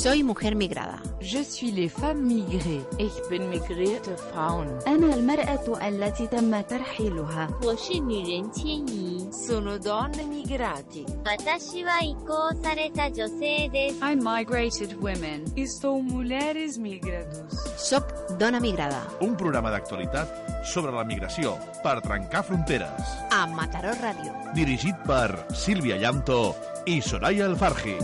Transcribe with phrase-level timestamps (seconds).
[0.00, 1.00] Soy mujer migrada.
[1.20, 2.84] Je suis les femmes migrées.
[2.98, 4.66] Ich bin migrierte Frauen.
[4.86, 7.48] أنا المرأة التي تم ترحيلها.
[7.62, 9.28] 我是女人迁移。
[9.30, 11.04] Sono donne migrati.
[11.24, 14.00] 私は移行された女性です。
[14.00, 15.44] I'm migrated women.
[15.56, 17.52] Estou mulheres migrados.
[17.76, 18.04] Soc
[18.38, 19.02] dona migrada.
[19.20, 22.90] Un programa d'actualitat sobre la migració per trencar fronteres.
[23.30, 24.32] A Mataró Ràdio.
[24.54, 26.54] Dirigit per Sílvia Llanto
[26.86, 27.96] i Soraya Alfarji.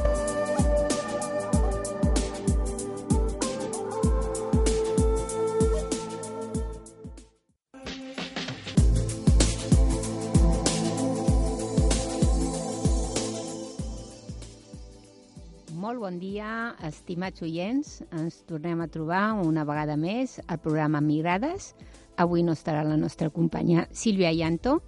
[16.20, 18.02] Dia, estimats oients.
[18.16, 21.74] Ens tornem a trobar una vegada més al programa Migrades.
[22.18, 24.80] Avui no estarà la nostra companya Sílvia Llanto,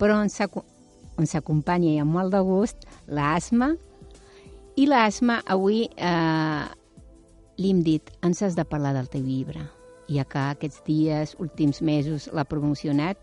[0.00, 3.72] però ens, ens acompanya i amb molt de gust l'Asma.
[4.78, 6.64] I l'Asma avui eh,
[7.58, 9.64] li hem dit, ens has de parlar del teu llibre.
[10.08, 13.20] Ja que aquests dies, últims mesos, l'ha promocionat,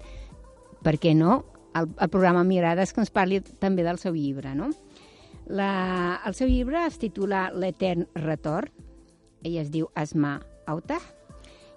[0.85, 1.43] per què no?
[1.75, 4.69] El, el programa Migrades que ens parli també del seu llibre, no?
[5.45, 8.71] La, el seu llibre es titula L'Etern Retorn.
[9.45, 10.97] Ella es diu Asma Auta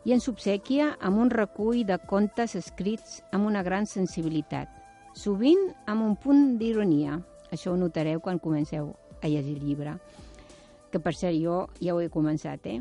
[0.09, 4.71] i ens obsequia amb un recull de contes escrits amb una gran sensibilitat,
[5.13, 7.19] sovint amb un punt d'ironia.
[7.53, 9.99] Això ho notareu quan comenceu a llegir el llibre,
[10.93, 12.81] que per ser jo ja ho he començat, eh?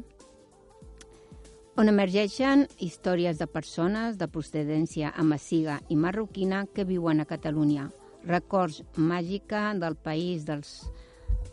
[1.77, 7.91] on emergeixen històries de persones de procedència amaziga i marroquina que viuen a Catalunya,
[8.28, 10.73] records màgica del país dels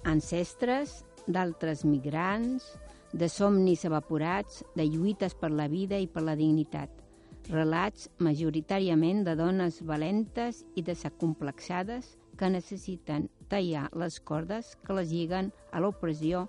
[0.05, 2.67] ancestres, d'altres migrants,
[3.15, 6.91] de somnis evaporats, de lluites per la vida i per la dignitat.
[7.49, 15.53] Relats majoritàriament de dones valentes i desacomplexades que necessiten tallar les cordes que les lliguen
[15.71, 16.49] a l'opressió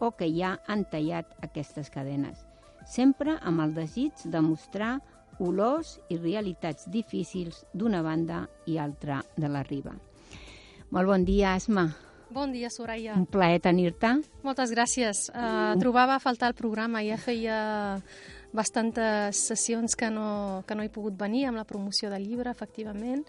[0.00, 2.40] o que ja han tallat aquestes cadenes,
[2.88, 4.96] sempre amb el desig de mostrar
[5.40, 9.96] olors i realitats difícils d'una banda i altra de la riba.
[10.90, 11.88] Molt bon dia, Asma.
[12.30, 13.16] Bon dia, Soraya.
[13.18, 14.12] Un plaer tenir-te.
[14.46, 15.28] Moltes gràcies.
[15.34, 17.02] Uh, trobava a faltar el programa.
[17.02, 17.56] Ja feia
[18.52, 23.24] bastantes sessions que no, que no he pogut venir amb la promoció del llibre, efectivament,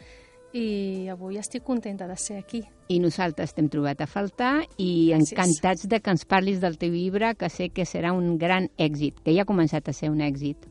[0.54, 2.62] i avui estic contenta de ser aquí.
[2.92, 7.34] I nosaltres t'hem trobat a faltar i encantats de que ens parlis del teu llibre,
[7.40, 10.71] que sé que serà un gran èxit, que ja ha començat a ser un èxit.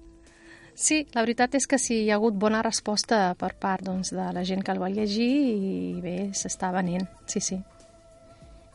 [0.80, 4.30] Sí, la veritat és que sí, hi ha hagut bona resposta per part doncs, de
[4.32, 7.58] la gent que el va llegir i bé, s'està venent, sí, sí.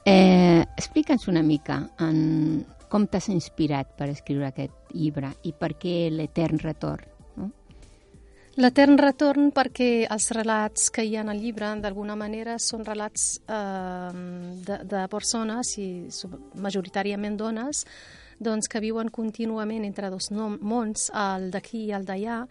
[0.06, 5.96] Eh, Explica'ns una mica en com t'has inspirat per escriure aquest llibre i per què
[6.14, 7.08] l'etern retorn.
[7.42, 7.48] No?
[8.62, 14.14] L'etern retorn perquè els relats que hi ha al llibre, d'alguna manera, són relats eh,
[14.70, 15.90] de, de persones, i
[16.62, 17.82] majoritàriament dones,
[18.40, 22.44] doncs, que viuen contínuament entre dos mons, el d'aquí i el d'allà,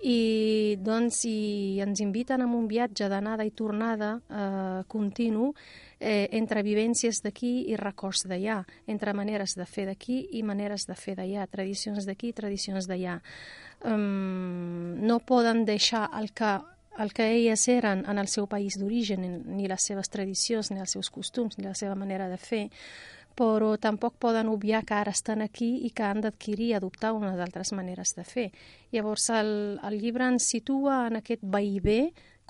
[0.00, 5.50] i, doncs, i ens inviten a un viatge d'anada i tornada eh, continu
[6.00, 10.96] eh, entre vivències d'aquí i records d'allà, entre maneres de fer d'aquí i maneres de
[10.96, 13.20] fer d'allà, tradicions d'aquí i tradicions d'allà.
[13.84, 16.58] Um, no poden deixar el que
[17.00, 19.22] el que elles eren en el seu país d'origen,
[19.56, 22.66] ni les seves tradicions, ni els seus costums, ni la seva manera de fer,
[23.40, 27.38] però tampoc poden obviar que ara estan aquí i que han d'adquirir i adoptar unes
[27.40, 28.50] altres maneres de fer.
[28.92, 29.54] Llavors, el,
[29.86, 31.80] el llibre ens situa en aquest veï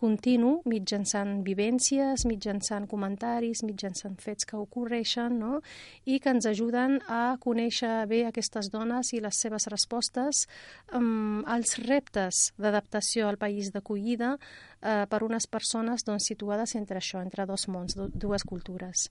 [0.01, 5.61] continu, mitjançant vivències, mitjançant comentaris, mitjançant fets que ocorreixen, no?
[6.09, 10.47] i que ens ajuden a conèixer bé aquestes dones i les seves respostes
[10.97, 17.21] um, als reptes d'adaptació al país d'acollida uh, per unes persones doncs, situades entre això,
[17.21, 19.11] entre dos mons, dues cultures.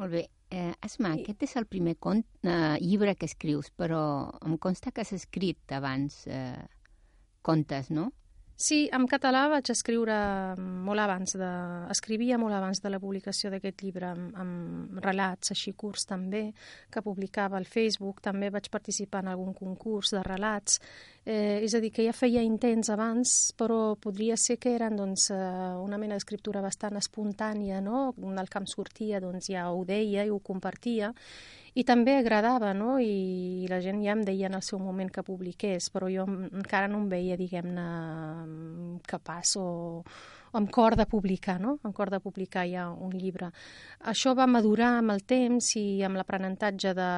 [0.00, 0.28] Molt bé.
[0.50, 1.22] Eh, Asma, I...
[1.22, 4.02] aquest és el primer cont, eh, llibre que escrius, però
[4.46, 6.66] em consta que has escrit abans eh,
[7.46, 8.10] contes, no?
[8.60, 10.14] Sí, en català vaig escriure
[10.58, 11.48] molt abans de...
[11.94, 16.42] Escrivia molt abans de la publicació d'aquest llibre amb, amb relats així curts també,
[16.92, 18.20] que publicava al Facebook.
[18.20, 20.76] També vaig participar en algun concurs de relats.
[21.26, 25.28] Eh, és a dir, que ja feia intents abans, però podria ser que eren doncs,
[25.30, 28.14] una mena d'escriptura bastant espontània, no?
[28.16, 31.12] El que em sortia doncs, ja ho deia i ho compartia
[31.74, 32.98] i també agradava, no?
[32.98, 36.88] I la gent ja em deia en el seu moment que publiqués, però jo encara
[36.88, 37.86] no em veia, diguem-ne,
[39.06, 39.68] capaç o,
[40.00, 40.04] o
[40.52, 41.76] amb cor de publicar, no?
[41.82, 43.50] Amb cor de publicar ja un llibre.
[44.12, 47.10] Això va madurar amb el temps i amb l'aprenentatge de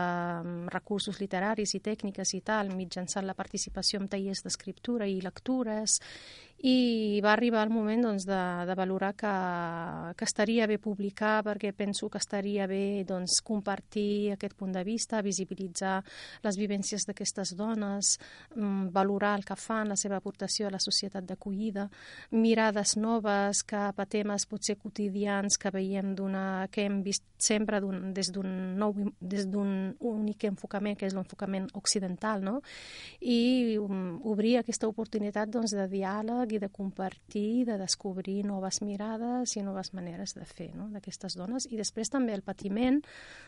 [0.73, 6.01] recursos literaris i tècniques i tal, mitjançant la participació en tallers d'escriptura i lectures,
[6.63, 9.33] i va arribar el moment doncs, de, de valorar que,
[10.15, 15.23] que estaria bé publicar perquè penso que estaria bé doncs, compartir aquest punt de vista,
[15.27, 15.97] visibilitzar
[16.45, 18.15] les vivències d'aquestes dones,
[18.55, 21.89] mm, valorar el que fan, la seva aportació a la societat d'acollida,
[22.31, 26.15] mirades noves cap a temes potser quotidians que veiem
[26.71, 27.81] que hem vist sempre
[28.15, 32.61] des d'un nou des d'un únic enfocament que és l'enfocament occidental, no?
[33.21, 39.57] I um, obrir aquesta oportunitat doncs, de diàleg i de compartir, de descobrir noves mirades
[39.57, 40.89] i noves maneres de fer no?
[40.93, 41.69] d'aquestes dones.
[41.71, 43.01] I després també el patiment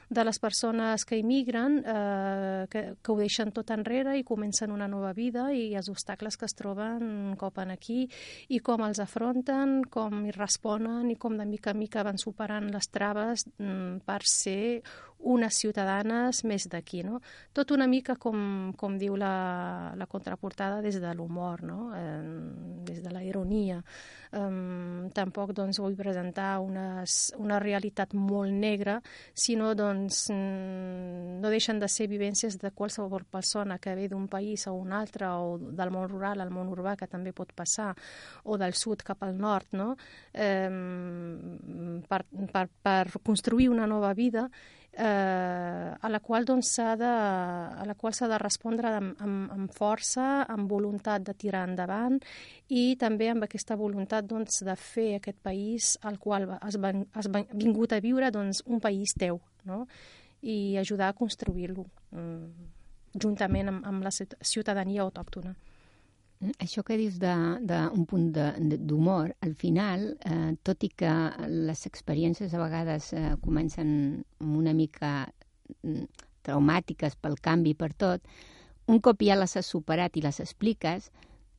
[0.09, 4.89] de les persones que immigren, eh, que, que ho deixen tot enrere i comencen una
[4.89, 8.05] nova vida i els obstacles que es troben cop en aquí
[8.49, 12.71] i com els afronten, com hi responen i com de mica en mica van superant
[12.73, 14.83] les traves mm, per ser
[15.25, 17.21] unes ciutadanes més d'aquí, no?
[17.57, 21.79] Tot una mica com, com diu la, la contraportada des de l'humor, no?
[21.97, 22.21] Eh,
[22.85, 23.81] des de la ironia.
[24.35, 28.99] Um, tampoc doncs, vull presentar unes, una realitat molt negra,
[29.33, 34.75] sinó doncs, no deixen de ser vivències de qualsevol persona que ve d'un país a
[34.75, 37.93] un altre o del món rural al món urbà, que també pot passar,
[38.45, 39.95] o del sud cap al nord, no?
[40.35, 44.49] Um, per, per, per construir una nova vida
[44.97, 49.53] eh, a la qual doncs, s'ha de, a la qual s'ha de respondre amb, amb,
[49.55, 52.21] amb força, amb voluntat de tirar endavant
[52.69, 56.79] i també amb aquesta voluntat doncs, de fer aquest país al qual has,
[57.13, 59.85] has vingut a viure doncs, un país teu no?
[60.43, 62.73] i ajudar a construir-lo mm,
[63.21, 65.55] juntament amb, amb la ciutadania autòctona.
[66.61, 71.13] Això que dius d'un punt d'humor, al final, eh, tot i que
[71.49, 75.13] les experiències a vegades eh, comencen una mica
[75.83, 76.05] mm,
[76.45, 78.21] traumàtiques pel canvi, per tot,
[78.87, 81.09] un cop ja les has superat i les expliques,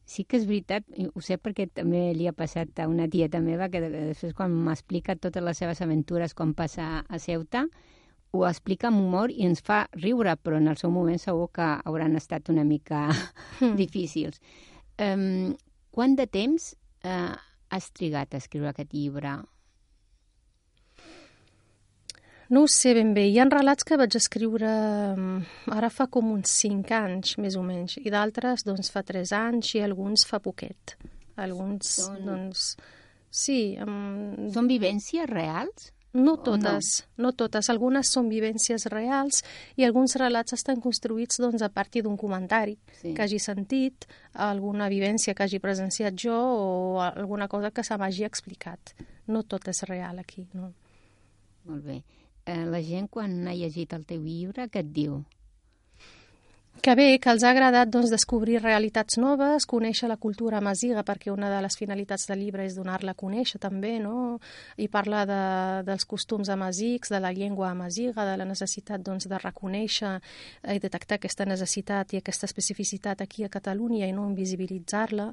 [0.06, 0.86] sí que és veritat,
[1.16, 5.18] ho sé perquè també li ha passat a una tieta meva que després quan m'explica
[5.18, 7.66] totes les seves aventures quan passa a Ceuta,
[8.35, 11.67] ho explica amb humor i ens fa riure, però en el seu moment segur que
[11.85, 13.75] hauran estat una mica mm.
[13.83, 14.41] difícils.
[15.01, 15.55] Um,
[15.95, 16.73] quant de temps
[17.07, 17.35] uh,
[17.71, 19.37] has trigat a escriure aquest llibre?
[22.53, 23.23] No ho sé ben bé.
[23.25, 24.69] Hi ha relats que vaig escriure
[25.73, 29.73] ara fa com uns 5 anys, més o menys, i d'altres doncs, fa 3 anys
[29.73, 30.97] i alguns fa poquet.
[31.41, 32.21] Alguns, Són...
[32.27, 32.69] doncs...
[33.35, 33.75] Sí.
[33.81, 34.51] Um...
[34.53, 35.89] Són vivències reals?
[36.15, 37.27] No totes, no?
[37.27, 37.67] no totes.
[37.69, 39.41] Algunes són vivències reals
[39.75, 43.12] i alguns relats estan construïts doncs, a partir d'un comentari sí.
[43.12, 48.23] que hagi sentit, alguna vivència que hagi presenciat jo o alguna cosa que se m'hagi
[48.23, 48.95] explicat.
[49.27, 50.71] No tot és real aquí, no.
[51.67, 52.01] Molt bé.
[52.45, 55.19] Eh, la gent, quan ha llegit el teu llibre, què et diu?
[56.83, 61.31] Que bé, que els ha agradat doncs, descobrir realitats noves, conèixer la cultura masiga, perquè
[61.33, 64.39] una de les finalitats del llibre és donar-la a conèixer també, no?
[64.77, 65.39] i parlar de,
[65.88, 70.18] dels costums amasics, de la llengua amasiga, de la necessitat doncs, de reconèixer
[70.75, 75.31] i detectar aquesta necessitat i aquesta especificitat aquí a Catalunya i no invisibilitzar-la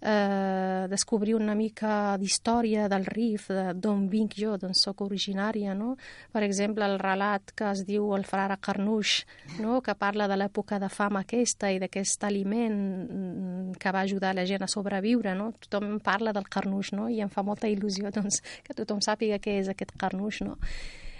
[0.00, 5.94] eh, descobrir una mica d'història del RIF, d'on vinc jo, d'on sóc originària, no?
[6.32, 9.24] Per exemple, el relat que es diu el frare Carnouch,
[9.60, 9.80] no?
[9.82, 14.46] que parla de l'època de fam aquesta i d'aquest aliment mm, que va ajudar la
[14.46, 15.52] gent a sobreviure, no?
[15.66, 17.08] Tothom parla del Carnouch, no?
[17.08, 20.56] I em fa molta il·lusió doncs, que tothom sàpiga què és aquest Carnouch, no?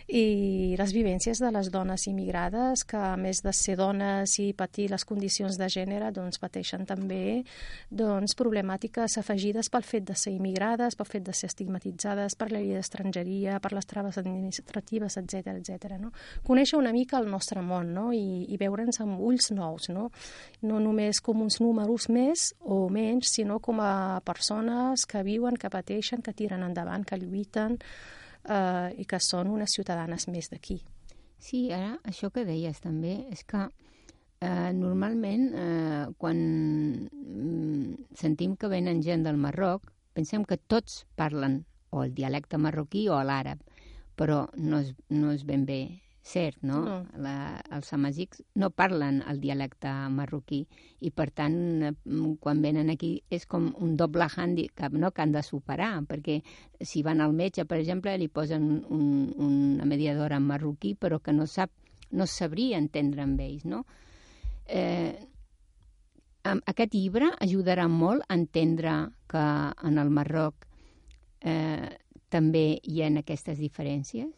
[0.06, 4.87] I les vivències de les dones immigrades que a més de ser dones i patir
[4.92, 7.42] les condicions de gènere doncs pateixen també
[7.90, 12.61] doncs, problemàtiques afegides pel fet de ser immigrades, pel fet de ser estigmatitzades per la
[12.62, 15.97] llei d'estrangeria, per les traves administratives, etc etc.
[15.99, 16.12] no?
[16.47, 18.12] Conèixer una mica el nostre món no?
[18.14, 20.11] i, i veure'ns amb ulls nous, no?
[20.62, 25.73] no només com uns números més o menys, sinó com a persones que viuen, que
[25.73, 27.81] pateixen, que tiren endavant, que lluiten,
[28.49, 30.81] eh, i que són unes ciutadanes més d'aquí.
[31.38, 33.67] Sí, ara això que deies també és que
[34.41, 36.38] eh, normalment eh, quan
[37.07, 43.07] mm, sentim que venen gent del Marroc pensem que tots parlen o el dialecte marroquí
[43.12, 43.61] o l'àrab,
[44.17, 45.81] però no és, no és ben bé
[46.26, 46.80] cert, no?
[46.85, 46.97] no.
[47.23, 47.37] La,
[47.76, 50.64] els amazics no parlen el dialecte marroquí
[51.00, 51.56] i, per tant,
[52.42, 55.12] quan venen aquí és com un doble handicap no?
[55.14, 56.40] que han de superar, perquè
[56.80, 59.06] si van al metge, per exemple, li posen un,
[59.47, 61.71] una mediadora en marroquí, però que no sap,
[62.11, 63.85] no sabria entendre amb ells, no?
[64.66, 65.14] Eh,
[66.47, 68.97] aquest llibre ajudarà molt a entendre
[69.30, 69.45] que
[69.88, 70.66] en el Marroc
[71.40, 71.90] eh,
[72.30, 74.30] també hi ha aquestes diferències?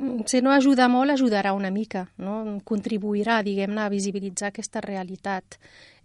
[0.00, 2.58] Mm, si no ajuda molt, ajudarà una mica, no?
[2.64, 5.58] contribuirà, diguem-ne, a visibilitzar aquesta realitat.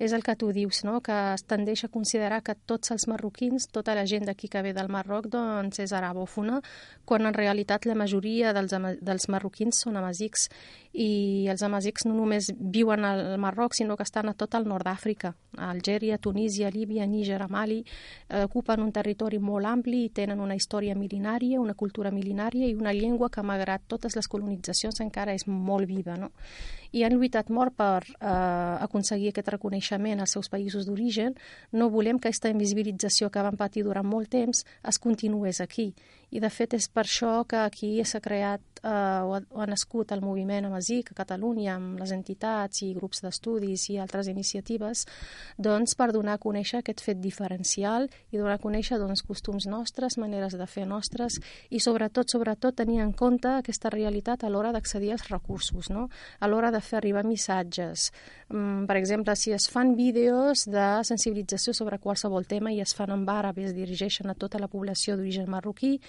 [0.04, 0.98] És el que tu dius, no?
[1.00, 4.74] que es tendeix a considerar que tots els marroquins, tota la gent d'aquí que ve
[4.76, 6.60] del Marroc, doncs és arabòfona,
[7.08, 10.50] quan en realitat la majoria dels, dels marroquins són amazics
[10.96, 14.88] i els amazics no només viuen al Marroc, sinó que estan a tot el nord
[14.88, 17.82] d'Àfrica, a Algèria, Tunísia, Líbia, Níger, Mali,
[18.30, 22.76] eh, ocupen un territori molt ampli i tenen una història mil·linària, una cultura mil·linària i
[22.76, 26.16] una llengua que, malgrat totes les colonitzacions, encara és molt viva.
[26.16, 26.32] No?
[26.96, 28.28] I han lluitat molt per eh,
[28.88, 31.36] aconseguir aquest reconeixement als seus països d'origen.
[31.74, 35.92] No volem que aquesta invisibilització que van patir durant molt temps es continués aquí
[36.36, 38.90] i de fet és per això que aquí s'ha creat eh,
[39.24, 43.24] o, ha, o ha nascut el moviment Amazic a Catalunya amb les entitats i grups
[43.24, 45.06] d'estudis i altres iniciatives
[45.58, 50.20] doncs per donar a conèixer aquest fet diferencial i donar a conèixer doncs, costums nostres,
[50.22, 51.40] maneres de fer nostres
[51.70, 56.10] i sobretot, sobretot tenir en compte aquesta realitat a l'hora d'accedir als recursos, no?
[56.40, 58.12] a l'hora de fer arribar missatges.
[58.50, 63.12] Mm, per exemple, si es fan vídeos de sensibilització sobre qualsevol tema i es fan
[63.12, 66.00] en àrab i es dirigeixen a tota la població d'origen marroquí,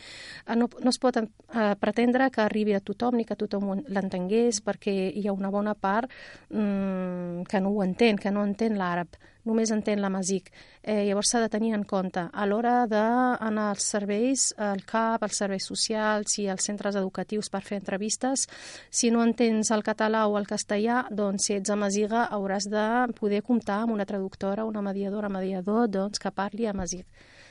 [0.47, 4.61] Eh, no, no es pot eh, pretendre que arribi a tothom ni que tothom l'entengués
[4.67, 6.11] perquè hi ha una bona part
[6.51, 9.17] mm, que no ho entén, que no entén l'àrab
[9.47, 10.51] només entén la MASIC.
[10.83, 15.41] Eh, llavors s'ha de tenir en compte a l'hora d'anar als serveis, al CAP, als
[15.43, 18.47] serveis socials i als centres educatius per fer entrevistes,
[18.91, 22.87] si no entens el català o el castellà, doncs si ets amaziga hauràs de
[23.19, 27.07] poder comptar amb una traductora, una mediadora, mediador, doncs que parli amazig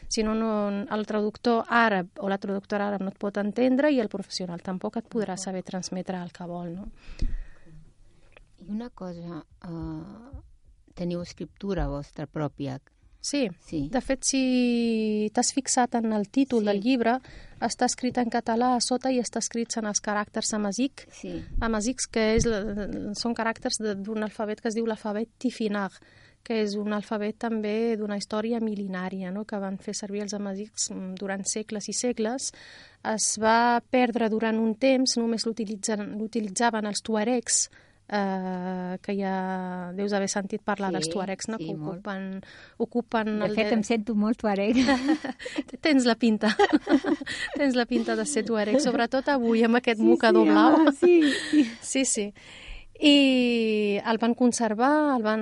[0.07, 3.99] si no, no, el traductor àrab o la traductora àrab no et pot entendre i
[4.03, 6.89] el professional tampoc et podrà saber transmetre el que vol, no?
[8.61, 10.43] I una cosa, uh,
[10.95, 12.79] teniu escriptura vostra pròpia?
[13.25, 13.47] Sí.
[13.65, 13.87] sí.
[13.89, 14.41] De fet, si
[15.33, 16.67] t'has fixat en el títol sí.
[16.69, 17.15] del llibre,
[17.65, 21.07] està escrit en català a sota i està escrit en els caràcters amazic.
[21.09, 21.39] Sí.
[21.65, 22.45] Amazics, que és,
[23.17, 25.97] són caràcters d'un alfabet que es diu l'alfabet tifinag
[26.45, 29.47] que és un alfabet també d'una història mil·linària, no?
[29.49, 32.51] que van fer servir els amazics mm, durant segles i segles.
[33.15, 37.63] Es va perdre durant un temps, només l'utilitzaven els tuaregs,
[38.09, 41.57] eh, que ja deus haver sentit parlar sí, dels tuaregs, no?
[41.57, 42.27] Sí, que ocupen,
[42.77, 43.39] ocupen...
[43.39, 43.79] De fet, de...
[43.79, 44.81] em sento molt tuareg.
[45.85, 46.53] Tens la pinta.
[47.59, 50.79] Tens la pinta de ser tuareg, sobretot avui amb aquest sí, mocador sí, blau.
[50.81, 51.17] Home, sí,
[51.50, 51.65] sí.
[51.81, 52.29] sí, sí
[52.99, 55.41] i el van conservar, el van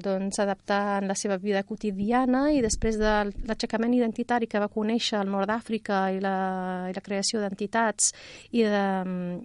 [0.00, 3.12] doncs, adaptar en la seva vida quotidiana i després de
[3.44, 8.12] l'aixecament identitari que va conèixer al nord d'Àfrica i, la, i la creació d'entitats
[8.52, 8.84] i, de,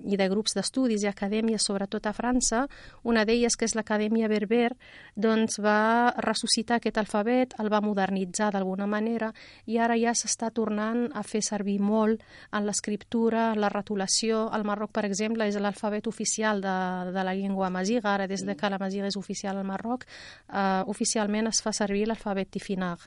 [0.08, 2.64] i de grups d'estudis i acadèmies, sobretot a França,
[3.04, 4.72] una d'elles, que és l'Acadèmia Berber,
[5.16, 9.34] doncs va ressuscitar aquest alfabet, el va modernitzar d'alguna manera
[9.66, 12.24] i ara ja s'està tornant a fer servir molt
[12.56, 14.48] en l'escriptura, en la retolació.
[14.56, 16.78] El Marroc, per exemple, és l'alfabet oficial de,
[17.12, 20.06] de la llengua amaziga, ara des de que la maziga és oficial al Marroc,
[20.50, 23.00] eh, oficialment es fa servir l'alfabet tifinag.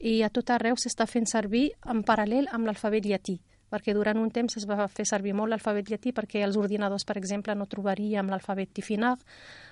[0.00, 4.30] I a tot arreu s'està fent servir en paral·lel amb l'alfabet llatí perquè durant un
[4.30, 8.30] temps es va fer servir molt l'alfabet llatí perquè els ordinadors, per exemple, no trobaríem
[8.30, 9.22] l'alfabet tifinag,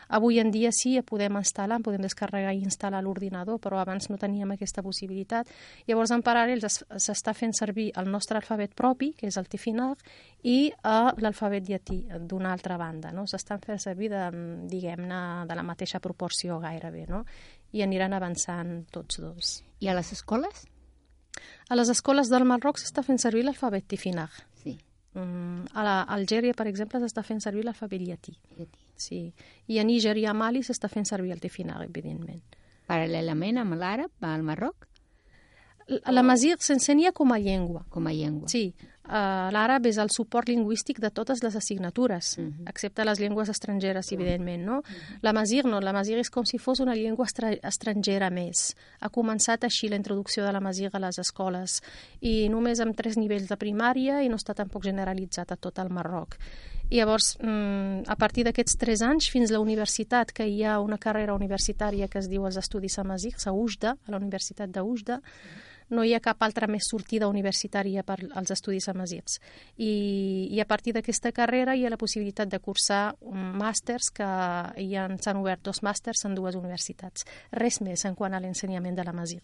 [0.09, 4.53] Avui en dia sí, podem instal·lar, podem descarregar i instal·lar l'ordinador, però abans no teníem
[4.55, 5.49] aquesta possibilitat.
[5.89, 10.05] Llavors, en paral·lel, s'està fent servir el nostre alfabet propi, que és el Tifinag,
[10.45, 13.13] i uh, l'alfabet llatí, d'una altra banda.
[13.17, 13.27] No?
[13.31, 14.29] S'estan fent servir, de,
[14.71, 17.25] diguem-ne, de la mateixa proporció gairebé, no?
[17.75, 19.57] i aniran avançant tots dos.
[19.83, 20.69] I a les escoles?
[21.69, 24.33] A les escoles del Marroc s'està fent servir l'alfabet Tifinag.
[24.63, 24.77] Sí.
[25.15, 28.35] Mm, a l'Algèria, per exemple, s'està fent servir l'alfabet llatí.
[28.59, 28.85] Llatí.
[28.97, 29.21] Sí.
[29.67, 32.43] I a Níger i a Mali s'està fent servir el tifinag, evidentment.
[32.91, 34.89] Paral·lelament amb l'àrab al Marroc?
[36.09, 37.85] La Masir s'ensenya com a llengua.
[37.93, 38.49] Com a llengua.
[38.49, 38.75] Sí.
[39.05, 42.53] Uh, L'àrab és el suport lingüístic de totes les assignatures, uh mhm.
[42.53, 42.71] -huh.
[42.71, 44.79] excepte les llengües estrangeres, evidentment, no?
[44.79, 44.95] Uh mhm.
[44.95, 45.19] -huh.
[45.21, 47.27] La Masir no, la Masir és com si fos una llengua
[47.63, 48.75] estrangera més.
[49.01, 51.83] Ha començat així la introducció de la Masir a les escoles
[52.21, 55.91] i només amb tres nivells de primària i no està tampoc generalitzat a tot el
[55.91, 56.39] Marroc.
[56.89, 60.81] I llavors, mm, a partir d'aquests tres anys, fins a la universitat, que hi ha
[60.81, 65.19] una carrera universitària que es diu els Estudis Amazics, a UJDA, a la Universitat d'Ujda,
[65.19, 69.39] mm no hi ha cap altra més sortida universitària per als estudis amazirs.
[69.77, 74.29] I, i a partir d'aquesta carrera hi ha la possibilitat de cursar màsters que
[74.91, 77.27] ja s'han obert dos màsters en dues universitats.
[77.53, 79.43] Res més en quant a l'ensenyament de l'amazir.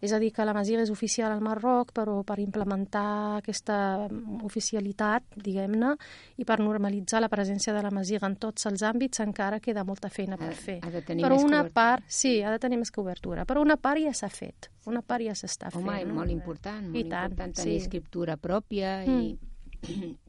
[0.00, 4.08] És a dir, que l'amazir és oficial al Marroc, però per implementar aquesta
[4.46, 5.94] oficialitat, diguem-ne,
[6.38, 10.38] i per normalitzar la presència de l'amazir en tots els àmbits encara queda molta feina
[10.40, 10.78] per fer.
[10.82, 11.74] Ha de tenir però més una cobertura.
[11.74, 13.46] part, sí, ha de tenir més cobertura.
[13.48, 14.70] Però una part ja s'ha fet.
[14.88, 15.84] Una part ja s'està fent.
[15.84, 17.84] Home, molt important, molt I tant, important tenir sí.
[17.84, 19.20] escriptura pròpia mm.
[19.20, 20.14] i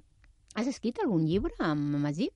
[0.59, 2.33] Has escrit algun llibre amb Masic?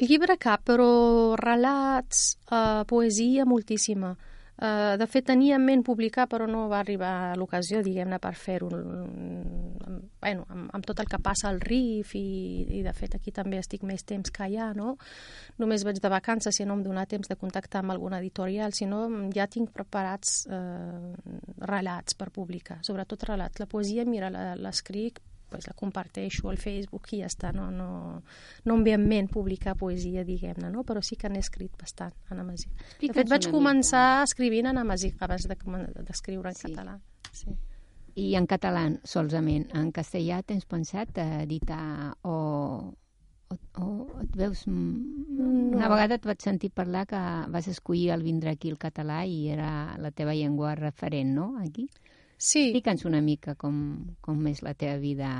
[0.00, 4.14] Llibre cap, però relats, eh, poesia moltíssima.
[4.58, 8.70] Eh, de fet, tenia en ment publicar, però no va arribar l'ocasió, diguem-ne, per fer-ho.
[8.70, 13.30] mm, Bueno, amb, amb tot el que passa al RIF i, i, de fet, aquí
[13.30, 14.96] també estic més temps que allà, no?
[15.62, 19.06] Només vaig de vacances i no em donar temps de contactar amb alguna editorial, sinó
[19.34, 21.12] ja tinc preparats eh,
[21.60, 23.60] relats per publicar, sobretot relats.
[23.62, 28.22] La poesia, mira, l'escric pues la comparteixo al Facebook i ja està, no, no,
[28.64, 30.84] no em ve en ment publicar poesia, diguem-ne, no?
[30.84, 32.70] però sí que n'he escrit bastant en Amasic.
[33.00, 35.56] De fet, vaig començar escrivint en Amasic abans de
[36.06, 36.68] d'escriure en Sí.
[36.72, 36.98] català.
[37.32, 37.56] Sí.
[38.18, 39.68] I en català, solament.
[39.78, 42.94] En castellà tens pensat editar o,
[43.48, 44.66] o, o et veus...
[44.66, 45.90] mm, Una No.
[45.94, 47.20] vegada et vaig sentir parlar que
[47.52, 51.88] vas escollir el vindre aquí el català i era la teva llengua referent, no?, aquí.
[52.38, 53.78] Sí, Explica'ns una mica com,
[54.22, 55.30] com és la teva vida,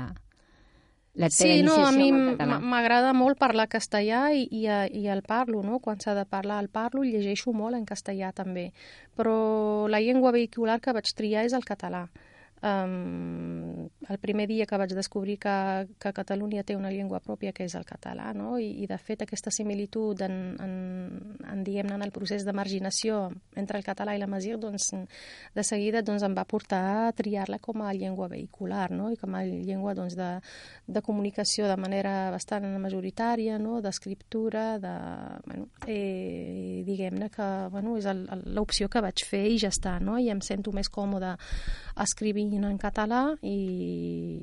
[1.19, 5.23] la teva sí no, a mi m'agrada molt parlar castellà i, i, eh, i el
[5.25, 5.79] parlo, no?
[5.83, 8.69] Quan s'ha de parlar el parlo i llegeixo molt en castellà també.
[9.17, 12.05] Però la llengua vehicular que vaig triar és el català.
[12.59, 17.63] Um, el primer dia que vaig descobrir que, que Catalunya té una llengua pròpia que
[17.63, 18.57] és el català, no?
[18.59, 20.73] I, i de fet aquesta similitud en, en,
[21.47, 24.89] en diguem-ne en el procés de marginació entre el català i la Masir, doncs
[25.55, 29.07] de seguida doncs, em va portar a triar-la com a llengua vehicular, no?
[29.13, 30.29] I com a llengua doncs, de,
[30.87, 33.79] de comunicació de manera bastant majoritària, no?
[33.81, 34.93] d'escriptura, de,
[35.45, 38.09] bueno, eh, diguem-ne que bueno, és
[38.51, 40.17] l'opció que vaig fer i ja està, no?
[40.19, 41.35] i em sento més còmode
[41.99, 44.39] escrivint en català i,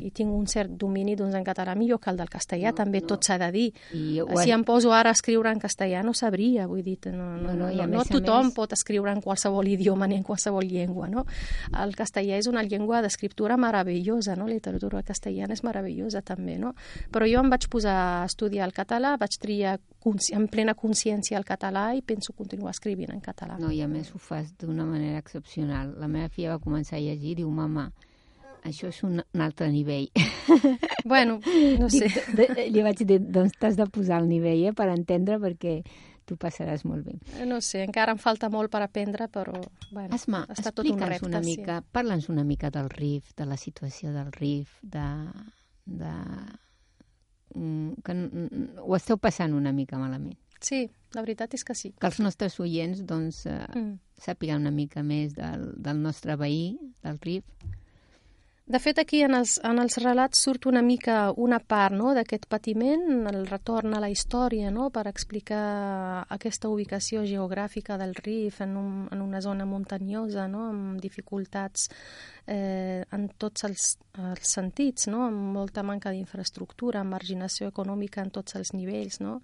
[0.00, 3.00] i, tinc un cert domini doncs, en català millor que el del castellà, No, també
[3.00, 3.06] no.
[3.12, 3.66] tot s'ha de dir.
[3.94, 7.36] I ho Si em poso ara a escriure en castellà no sabria, vull dir, no,
[7.36, 11.08] no, No, no, no, tothom més- pot escriure en qualsevol idioma ni en qualsevol llengua,
[11.08, 11.26] no?
[11.76, 14.46] El castellà és una llengua d'escriptura meravellosa, no?
[14.46, 16.74] La literatura castellana és meravellosa també, no?
[17.12, 21.44] Però jo em vaig posar a estudiar el català, vaig triar en plena consciència el
[21.44, 23.58] català i penso continuar escrivint en català.
[23.60, 25.94] No, i a més ho fas d'una manera excepcional.
[26.00, 27.90] La meva filla va començar a llegir i diu, mama,
[28.64, 30.10] això és un, un altre nivell.
[31.04, 31.38] Bueno,
[31.80, 32.10] no sé.
[32.36, 35.78] Dic, de, li vaig dir, doncs t'has de posar al nivell eh, per entendre perquè
[36.28, 37.16] tu passaràs molt bé.
[37.48, 39.56] No sé, encara em falta molt per aprendre, però
[39.90, 41.30] bueno, Asma, està tot un explica'ns repte.
[41.30, 41.56] una sí.
[41.56, 45.06] mica, parla'ns una mica del RIF, de la situació del RIF, de...
[45.86, 46.12] de
[47.52, 50.36] que n- n- ho esteu passant una mica malament.
[50.60, 51.92] Sí, la veritat és que sí.
[51.98, 53.98] Que els nostres oients doncs, eh, Mm.
[54.20, 57.44] sàpiguen una mica més del, del nostre veí, del RIF.
[58.70, 62.44] De fet, aquí en els, en els relats surt una mica una part no, d'aquest
[62.46, 65.62] patiment, el retorn a la història, no, per explicar
[66.36, 71.88] aquesta ubicació geogràfica del Rif en, un, en una zona muntanyosa, no, amb dificultats
[72.46, 73.88] eh, en tots els,
[74.22, 79.40] els sentits, no, amb molta manca d'infraestructura, amb marginació econòmica en tots els nivells, no,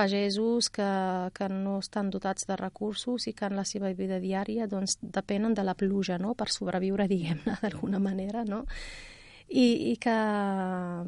[0.00, 0.88] pagesos que,
[1.36, 5.54] que no estan dotats de recursos i que en la seva vida diària doncs, depenen
[5.54, 6.32] de la pluja no?
[6.34, 8.44] per sobreviure, diguem-ne, d'alguna manera.
[8.48, 8.64] No?
[9.50, 10.16] I, I que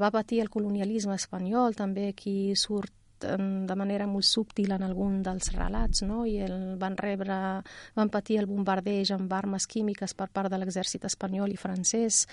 [0.02, 2.92] va patir el colonialisme espanyol, també aquí surt
[3.24, 6.24] en, de manera molt subtil en algun dels relats, no?
[6.26, 7.36] i el, van rebre,
[7.96, 12.26] van patir el bombardeig amb armes químiques per part de l'exèrcit espanyol i francès,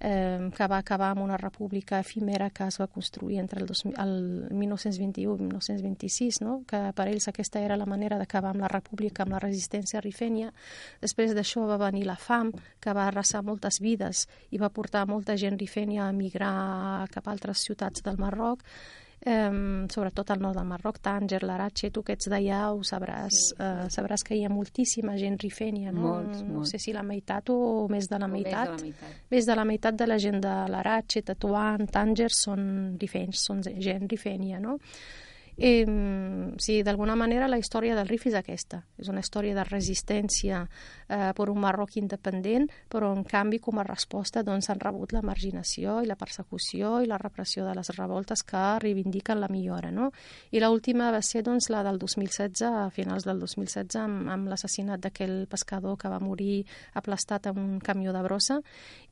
[0.00, 3.84] eh, que va acabar amb una república efímera que es va construir entre el, dos,
[3.84, 4.14] el
[4.50, 6.60] 1921 i 1926, no?
[6.68, 10.52] que per ells aquesta era la manera d'acabar amb la república, amb la resistència rifènia.
[11.02, 15.36] Després d'això va venir la fam, que va arrasar moltes vides i va portar molta
[15.40, 18.62] gent rifènia a emigrar cap a altres ciutats del Marroc,
[19.24, 23.54] Um, sobretot al nord del Marroc, Tànger, l'Aratxe, tu que ets d'allà ho sabràs, sí,
[23.54, 23.56] sí.
[23.56, 26.02] Uh, sabràs que hi ha moltíssima gent rifènia, no?
[26.10, 26.74] Molts, no molts.
[26.74, 28.74] sé si la meitat o més de la O meitat.
[28.74, 29.30] Més de la meitat.
[29.32, 32.66] Més de la meitat de la gent de l'Aratxe, Tetuan, Tànger són
[33.00, 34.76] rifenys, són gent rifènia, no?
[35.56, 35.84] I,
[36.58, 38.80] sí, d'alguna manera la història del Rif és aquesta.
[38.98, 43.86] És una història de resistència eh, per un Marroc independent, però en canvi com a
[43.86, 48.42] resposta doncs, han rebut la marginació i la persecució i la repressió de les revoltes
[48.42, 49.92] que reivindiquen la millora.
[49.94, 50.10] No?
[50.50, 55.06] I l'última va ser doncs, la del 2016, a finals del 2016, amb, amb l'assassinat
[55.06, 56.64] d'aquell pescador que va morir
[56.98, 58.60] aplastat en un camió de brossa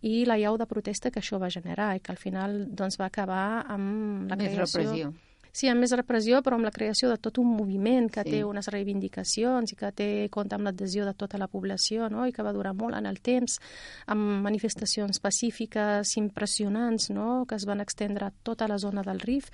[0.02, 3.06] i la llau de protesta que això va generar i que al final doncs, va
[3.06, 4.82] acabar amb la Més creació...
[4.82, 5.12] repressió.
[5.52, 8.30] Sí, amb més repressió, però amb la creació de tot un moviment que Sí.
[8.30, 12.26] té unes reivindicacions i que té compte amb l'adhesió de tota la població no?
[12.26, 13.58] i que va durar molt en el temps,
[14.06, 17.44] amb manifestacions pacífiques impressionants no?
[17.46, 19.50] que es van extendre a tota la zona del Rif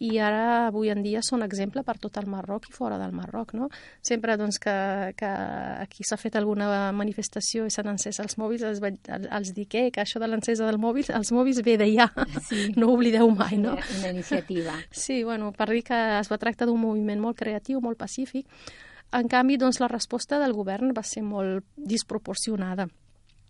[0.00, 3.52] i ara, avui en dia, són exemple per tot el Marroc i fora del Marroc.
[3.54, 3.68] No?
[4.00, 4.72] Sempre doncs, que,
[5.18, 5.28] que
[5.84, 10.00] aquí s'ha fet alguna manifestació i s'han encès els mòbils, els, els dic eh, que
[10.00, 12.08] això de l'encesa del mòbil, els mòbils ve d'allà,
[12.48, 12.70] Sí.
[12.80, 13.74] no ho oblideu mai, no?
[13.76, 14.78] Una, una iniciativa.
[14.90, 18.48] Sí, bueno, per dir que es va tractar d'un moviment molt creatiu, molt pacífic.
[19.12, 22.88] En canvi, doncs, la resposta del govern va ser molt disproporcionada.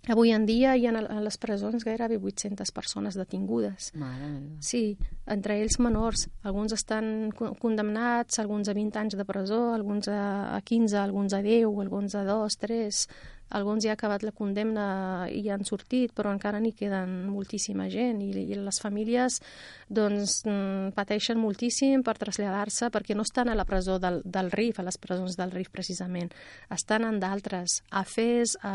[0.09, 3.91] Avui en dia hi ha a les presons gairebé 800 persones detingudes.
[3.95, 4.31] Mare.
[4.65, 6.29] Sí, entre ells menors.
[6.43, 11.43] Alguns estan co- condemnats, alguns a 20 anys de presó, alguns a 15, alguns a
[11.43, 13.09] 10, alguns a 2, 3.
[13.51, 18.21] Alguns ja ha acabat la condemna i han sortit, però encara n'hi queden moltíssima gent
[18.23, 19.41] i, i les famílies
[19.91, 24.79] doncs, mm, pateixen moltíssim per traslladar-se perquè no estan a la presó del, del RIF,
[24.79, 26.31] a les presons del RIF precisament.
[26.71, 28.75] Estan en d'altres, a Fes, a,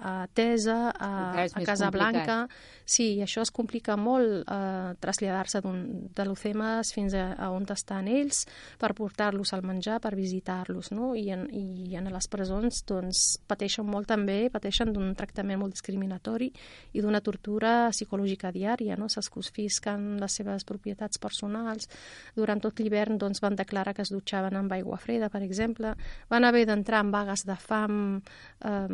[0.00, 1.10] a Tesa, a,
[1.54, 2.36] a Casablanca.
[2.84, 7.64] Sí, i això es complica molt eh, traslladar-se d'un- de l'Ucemes fins a, a on
[7.70, 8.44] estan ells
[8.80, 11.12] per portar-los al menjar, per visitar-los, no?
[11.14, 16.50] I en, I en les presons doncs, pateixen molt també, pateixen d'un tractament molt discriminatori
[16.92, 19.08] i d'una tortura psicològica diària, no?
[19.08, 21.88] Se'ls confisquen les seves propietats personals.
[22.34, 25.94] Durant tot l'hivern doncs, van declarar que es dutxaven amb aigua freda, per exemple.
[26.30, 28.86] Van haver d'entrar en vagues de fam eh,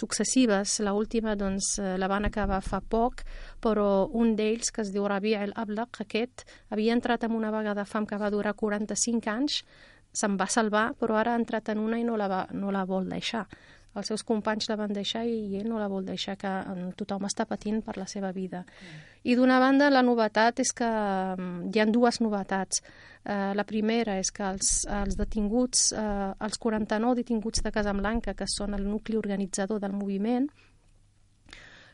[0.00, 0.78] successives.
[0.80, 3.24] La última doncs, eh, la van acabar fa poc,
[3.60, 7.74] però un d'ells, que es diu Rabi el Ablaq, aquest, havia entrat en una vaga
[7.76, 9.62] de fam que va durar 45 anys,
[10.12, 12.84] se'n va salvar, però ara ha entrat en una i no la, va, no la
[12.88, 13.46] vol deixar.
[13.98, 17.26] Els seus companys la van deixar i ell no la vol deixar, que eh, tothom
[17.26, 18.62] està patint per la seva vida.
[19.26, 22.84] I d'una banda, la novetat és que mm, hi ha dues novetats.
[23.24, 28.48] Eh, la primera és que els, els detinguts, eh, els 49 detinguts de Casablanca, que
[28.48, 30.46] són el nucli organitzador del moviment,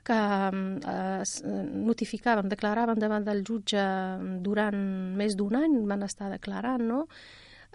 [0.07, 3.83] que eh, es notificaven, declaraven davant del jutge
[4.45, 4.79] durant
[5.17, 7.07] més d'un any, van estar declarant, no?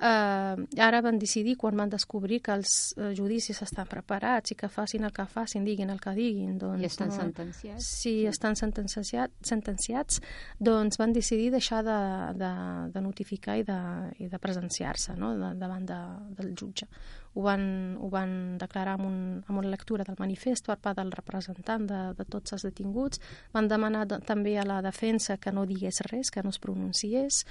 [0.01, 4.65] Eh, ara van decidir, quan van descobrir que els eh, judicis estan preparats i que
[4.71, 6.81] facin el que facin, diguin el que diguin, doncs...
[6.81, 7.89] I estan no, sentenciats.
[8.01, 10.17] Sí, estan sentenciats, sentenciats,
[10.57, 11.99] doncs van decidir deixar de,
[12.39, 12.49] de,
[12.95, 13.77] de notificar i de,
[14.25, 15.35] i de presenciar-se no?
[15.37, 15.99] de, davant de,
[16.39, 16.89] del jutge.
[17.35, 17.61] Ho van,
[18.01, 22.01] ho van declarar amb, un, amb una lectura del manifest per part del representant de,
[22.17, 23.21] de tots els detinguts.
[23.53, 27.45] Van demanar de, també a la defensa que no digués res, que no es pronunciés,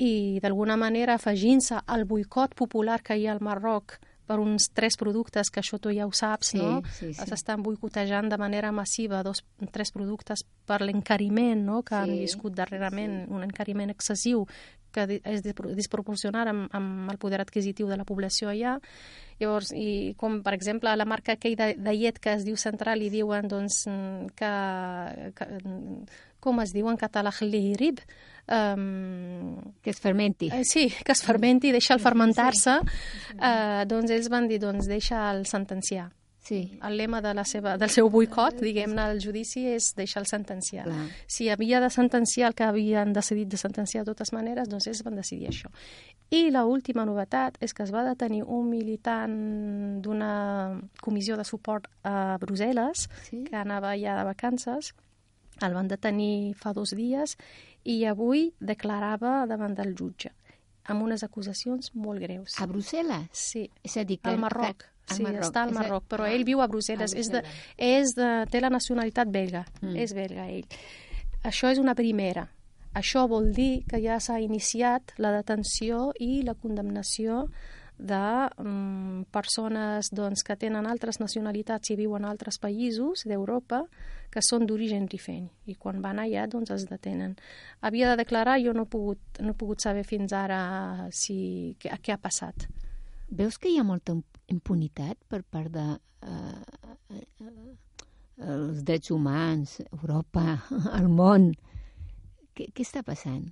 [0.00, 3.98] i d'alguna manera afegint-se al boicot popular que hi ha al Marroc
[4.30, 6.82] per uns tres productes, que això tu ja ho saps, Sí, no?
[6.94, 7.26] sí, sí.
[7.26, 9.42] S'estan boicotejant de manera massiva dos,
[9.74, 11.80] tres productes per l'encariment no?
[11.82, 14.46] que han Sí, viscut darrerament, un encariment excessiu
[14.94, 18.76] que és dispro- desproporcionat amb, amb el poder adquisitiu de la població allà.
[19.38, 23.02] Llavors, i com per exemple la marca aquell de, de llet que es diu Central
[23.02, 23.84] i diuen doncs,
[24.34, 24.50] que,
[25.38, 25.46] que
[26.40, 28.00] com es diu en català, rib,
[28.48, 30.48] um, Que es fermenti.
[30.52, 32.78] Eh, sí, que es fermenti, deixa'l fermentar-se,
[33.40, 36.10] eh, doncs ells van dir, doncs deixa'l sentenciar.
[36.42, 36.78] Sí.
[36.82, 40.86] El lema de la seva, del seu boicot, diguem-ne, al judici és deixar-el sentenciar.
[40.88, 41.04] Clar.
[41.28, 45.04] Si havia de sentenciar el que havien decidit de sentenciar de totes maneres, doncs ells
[45.04, 45.68] van decidir això.
[46.30, 51.86] I la última novetat és que es va detenir un militant d'una comissió de suport
[52.02, 53.44] a Brussel·les, Sí?
[53.44, 54.94] que anava ja de vacances,
[55.62, 57.36] el van detenir fa dos dies
[57.84, 60.30] i avui declarava davant del jutge
[60.90, 62.56] amb unes acusacions molt greus.
[62.58, 63.28] A Brussel·les?
[63.32, 64.28] Sí, És a dir, que...
[64.30, 64.84] al Marroc.
[65.10, 65.44] al Sí, Marroc.
[65.44, 67.14] està al Marroc, però Ah, ell viu a Brussel·les.
[67.14, 67.76] a És de, Brussel·les.
[67.78, 69.96] és de, té la nacionalitat belga, Mm.
[69.96, 70.66] és belga ell.
[71.44, 72.48] Això és una primera.
[72.94, 77.48] Això vol dir que ja s'ha iniciat la detenció i la condemnació
[78.00, 83.82] de mm, persones doncs, que tenen altres nacionalitats i viuen a altres països d'Europa
[84.32, 87.36] que són d'origen rifeny i quan van allà doncs es detenen.
[87.84, 90.60] Havia de declarar, jo no he pogut, no he pogut saber fins ara
[91.12, 92.68] si, què, què ha passat.
[93.30, 94.16] Veus que hi ha molta
[94.50, 95.86] impunitat per part de
[96.26, 97.24] eh, eh,
[98.50, 100.62] els drets humans, Europa,
[100.98, 101.52] el món?
[102.56, 103.50] Què, què està passant?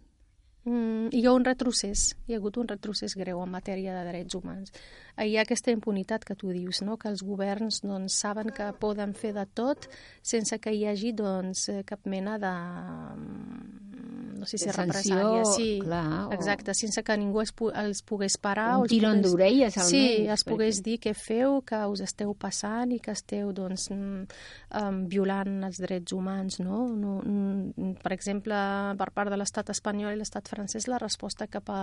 [0.66, 4.34] Mm, hi ha un retrocés, hi ha hagut un retrocés greu en matèria de drets
[4.34, 4.72] humans.
[5.16, 6.96] Hi ha aquesta impunitat que tu dius, no?
[6.98, 9.86] que els governs doncs, saben que poden fer de tot
[10.22, 12.52] sense que hi hagi doncs, eh, cap mena de,
[14.38, 18.36] no sé si represàlia, sí, clar, o- exacte, sense que ningú es, pu els pogués
[18.38, 18.76] parar.
[18.76, 21.80] Un o els tirón pogués- d'orelles, almenys, Sí, es perquè- pogués dir què feu, que
[21.86, 24.26] us esteu passant i que esteu, doncs, um,
[25.08, 26.86] violant els drets humans, no?
[26.88, 28.54] no mm, per exemple,
[28.98, 31.80] per part de l'estat espanyol i l'estat francès, la resposta cap a,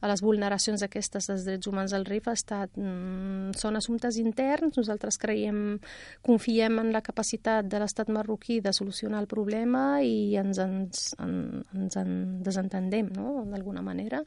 [0.00, 4.76] a les vulneracions aquestes dels drets humans al RIF ha estat mm, són assumptes interns,
[4.76, 5.78] nosaltres creiem,
[6.22, 11.64] confiem en la capacitat de l'estat marroquí de solucionar el problema i ens, ens, en,
[11.88, 12.12] ens en
[12.44, 14.22] desentendem, no?, d'alguna manera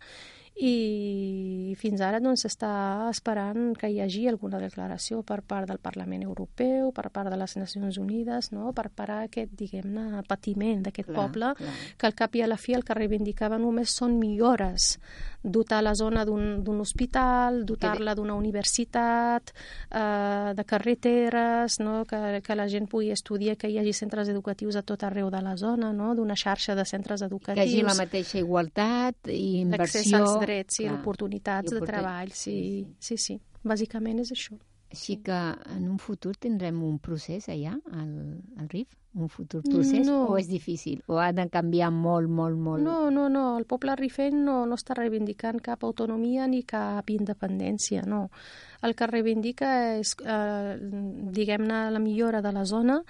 [0.61, 6.23] i fins ara doncs està esperant que hi hagi alguna declaració per part del Parlament
[6.25, 8.73] Europeu, per part de les Nacions Unides, no?
[8.75, 11.75] per parar aquest, diguem-ne, patiment d'aquest poble, clar.
[11.97, 14.97] que al cap i a la fi el que reivindicava només són millores,
[15.41, 19.53] dotar la zona d'un d'un hospital, dotar-la d'una universitat,
[19.89, 22.03] eh, de carreteres, no?
[22.05, 25.41] que, que la gent pugui estudiar, que hi hagi centres educatius a tot arreu de
[25.41, 26.13] la zona, no?
[26.15, 27.65] d'una xarxa de centres Que educatius.
[27.65, 30.01] hi hagi la mateixa igualtat i inversió...
[30.41, 30.97] drets i clar.
[30.99, 32.57] oportunitats de treball, sí,
[32.99, 33.39] sí, sí.
[33.63, 34.57] Bàsicament és això.
[34.91, 35.37] Així que
[35.71, 38.09] en un futur tindrem un procés allà, al,
[38.59, 38.97] al RIF?
[39.15, 40.05] Un futur procés?
[40.07, 40.25] No.
[40.31, 40.99] O és difícil?
[41.07, 42.83] O ha de canviar molt, molt, molt?
[42.83, 48.03] No, no, no, el poble rifeny no, no està reivindicant cap autonomia ni cap independència,
[48.07, 48.25] no.
[48.83, 50.75] El que reivindica és, eh,
[51.39, 53.01] diguem-ne, la millora de la zona,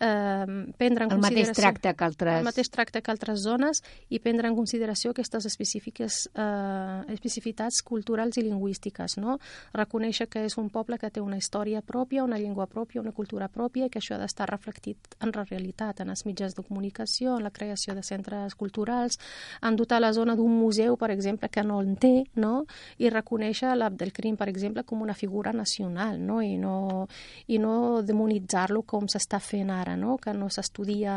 [0.00, 2.38] eh, prendre en El mateix tracte que altres...
[2.40, 8.38] el mateix tracte que altres zones i prendre en consideració aquestes específiques, eh, especificitats culturals
[8.38, 9.18] i lingüístiques.
[9.18, 9.38] No?
[9.74, 13.48] Reconèixer que és un poble que té una història pròpia, una llengua pròpia, una cultura
[13.48, 17.36] pròpia i que això ha d'estar reflectit en la realitat, en els mitjans de comunicació,
[17.36, 19.18] en la creació de centres culturals,
[19.62, 22.66] en dotar la zona d'un museu, per exemple, que no en té, no?
[22.98, 26.42] i reconèixer l'Abdelkrim, per exemple, com una figura nacional no?
[26.42, 27.08] I, no,
[27.46, 30.16] i no demonitzar-lo com s'està fent ara, no?
[30.18, 31.14] que no s'estudia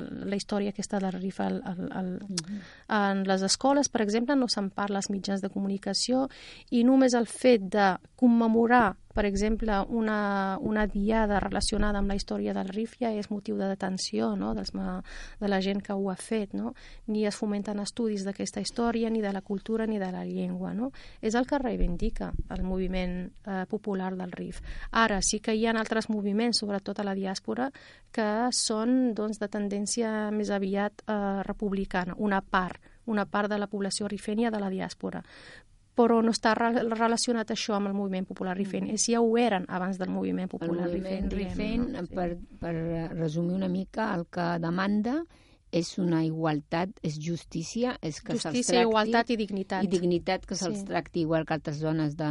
[0.00, 2.12] la història aquesta del RIF al, al, al,
[2.88, 6.26] en les escoles, per exemple, no se'n parla als mitjans de comunicació
[6.70, 12.52] i només el fet de commemorar per exemple, una, una diada relacionada amb la història
[12.52, 14.50] del RIF ja és motiu de detenció no?
[14.52, 16.52] Dels, de la gent que ho ha fet.
[16.52, 16.74] No?
[17.08, 20.74] Ni es fomenten estudis d'aquesta història, ni de la cultura, ni de la llengua.
[20.76, 20.90] No?
[21.24, 24.60] És el que reivindica el moviment eh, popular del RIF.
[24.92, 27.70] Ara, sí que hi ha altres moviments, sobretot a la diàspora,
[28.12, 31.16] que són doncs, de tendència més aviat eh,
[31.48, 35.22] republicana, una part, una part de la població rifènia de la diàspora
[35.96, 38.90] però no està re relacionat això amb el moviment popular rifeny.
[38.92, 39.00] Mm.
[39.00, 41.48] Ja ho eren abans del moviment El popular moviment rifeny.
[41.48, 42.74] rifeny, diguem-ne, per, per
[43.16, 45.22] resumir una mica, el que demanda
[45.72, 48.88] és una igualtat, és justícia, és que se'ls Justícia, tracti...
[48.88, 49.84] igualtat i dignitat.
[49.84, 50.84] I dignitat, que se'ls Sí.
[50.86, 52.28] tracti igual que altres zones de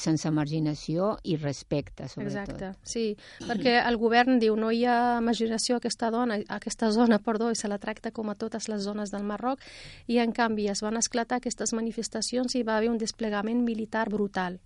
[0.00, 2.54] sense marginació i respecte, sobretot.
[2.54, 3.04] Exacte, sí,
[3.46, 7.50] perquè el govern diu no hi ha marginació a aquesta, dona, a aquesta zona perdó,
[7.50, 9.62] i se la tracta com a totes les zones del Marroc
[10.06, 14.60] i en canvi es van esclatar aquestes manifestacions i va haver un desplegament militar brutal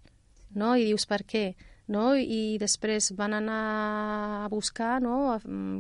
[0.54, 0.74] no?
[0.76, 1.52] i dius per què
[1.88, 2.12] no?
[2.16, 3.62] i després van anar
[4.44, 5.32] a buscar, no?
[5.34, 5.38] A,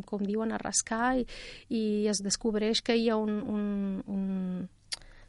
[0.08, 1.26] com diuen, a rascar i,
[1.68, 3.64] i es descobreix que hi ha un, un,
[4.06, 4.68] un,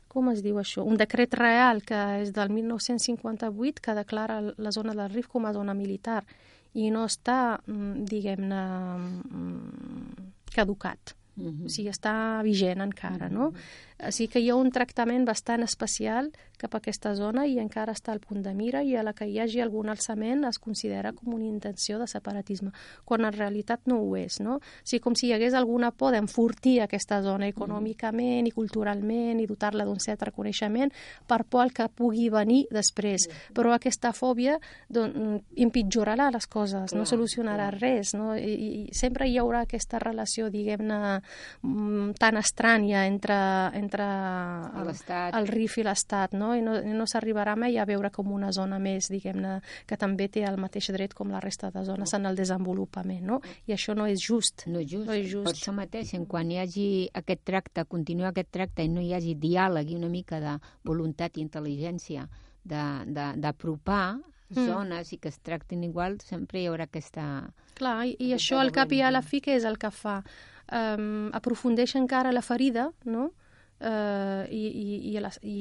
[0.09, 0.83] com es diu això?
[0.83, 5.53] Un decret real que és del 1958 que declara la zona del RIF com a
[5.53, 6.23] zona militar
[6.73, 8.63] i no està, mm, diguem-ne,
[8.97, 11.15] mm, caducat.
[11.35, 11.65] Mm -hmm.
[11.65, 13.47] O sigui, està vigent encara, no?
[13.47, 17.93] O sigui que hi ha un tractament bastant especial cap a aquesta zona i encara
[17.95, 21.13] està al punt de mira i a la que hi hagi algun alçament es considera
[21.15, 22.73] com una intenció de separatisme,
[23.07, 24.57] quan en realitat no ho és, no?
[24.59, 29.47] O sigui, com si hi hagués alguna por d'enfortir aquesta zona econòmicament i culturalment i
[29.47, 30.91] dotar-la d'un cert reconeixement
[31.27, 33.29] per por al que pugui venir després.
[33.55, 34.57] Però aquesta fòbia
[34.91, 38.33] doncs, empitjorarà les coses, no solucionarà res, no?
[38.35, 38.51] I,
[38.89, 40.99] i sempre hi haurà aquesta relació, diguem-ne,
[41.63, 43.39] mm, tan estranya entre,
[43.79, 45.33] entre el, L'Estat.
[45.33, 46.51] el RIF i l'Estat, no?
[46.53, 49.55] I no, no s'arribarà mai a veure com una zona més, diguem-ne,
[49.89, 53.41] que també té el mateix dret com la resta de zones en el desenvolupament, no?
[53.65, 54.67] I això no és just.
[54.67, 55.07] No és just.
[55.07, 55.45] No és just.
[55.49, 59.13] Per això mateix, en quan hi hagi aquest tracte, continuar aquest tracte i no hi
[59.17, 62.27] hagi diàleg i una mica de voluntat i intel·ligència
[62.65, 64.65] d'apropar Mm.
[64.65, 67.23] zones i que es tractin igual, sempre hi haurà aquesta...
[67.77, 70.23] Clar, i, i això al cap i a la fi què és el que fa?
[70.73, 73.27] Um, aprofundeix encara la ferida, no?
[73.79, 75.59] Uh, i, i, i, les- i,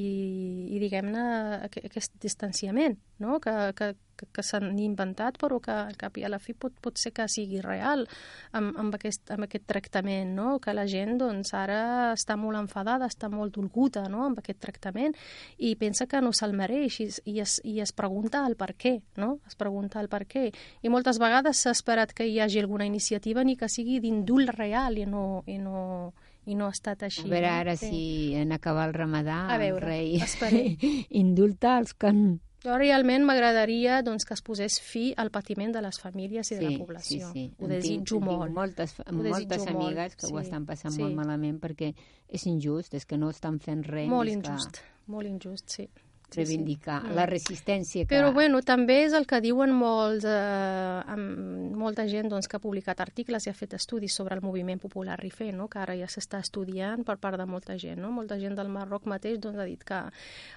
[0.75, 1.21] i diguem-ne
[1.69, 3.37] aqu- aquest distanciament no?
[3.39, 3.93] que, que,
[4.35, 7.29] que s'han inventat però que al cap i a la fi pot, pot ser que
[7.31, 8.03] sigui real
[8.51, 10.57] amb, amb, aquest, amb aquest tractament no?
[10.59, 14.25] que la gent doncs, ara està molt enfadada, està molt dolguda no?
[14.27, 15.15] amb aquest tractament
[15.55, 18.97] i pensa que no se'l mereix i, i, es, i es pregunta el per què
[19.15, 19.37] no?
[19.47, 20.49] es pregunta el per què
[20.83, 24.99] i moltes vegades s'ha esperat que hi hagi alguna iniciativa ni que sigui d'indult real
[24.99, 26.11] i no, i no,
[26.49, 27.27] i no ha estat així.
[27.27, 27.89] A veure ara Sí.
[27.89, 30.77] si en acabar el ramadà A veure, el rei esperem.
[31.09, 32.07] indulta els que...
[32.11, 36.55] han- Jo realment m'agradaria doncs, que es posés fi al patiment de les famílies i
[36.59, 37.29] de la població.
[37.31, 37.63] Sí, sí.
[37.63, 38.43] Ho desitjo tinc, molt.
[38.49, 40.99] Tinc moltes, Ho moltes molt, amigues que ho sí, estan passant sí.
[41.05, 41.93] molt malament perquè
[42.27, 45.87] és injust, és que no estan fent res Molt injust, molt injust, sí.
[46.29, 46.57] Que Sí, sí.
[46.57, 47.15] reivindicar Mm.
[47.15, 48.15] la resistència que...
[48.15, 52.63] Però bueno, també és el que diuen molts, eh, amb molta gent doncs, que ha
[52.63, 55.67] publicat articles i ha fet estudis sobre el moviment popular rifé, no?
[55.67, 57.99] que ara ja s'està estudiant per part de molta gent.
[57.99, 58.11] No?
[58.11, 60.01] Molta gent del Marroc mateix doncs, ha dit que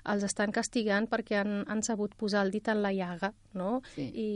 [0.05, 3.83] els estan castigant perquè han, han sabut posar el dit en la llaga no?
[3.95, 4.09] Sí.
[4.15, 4.29] I,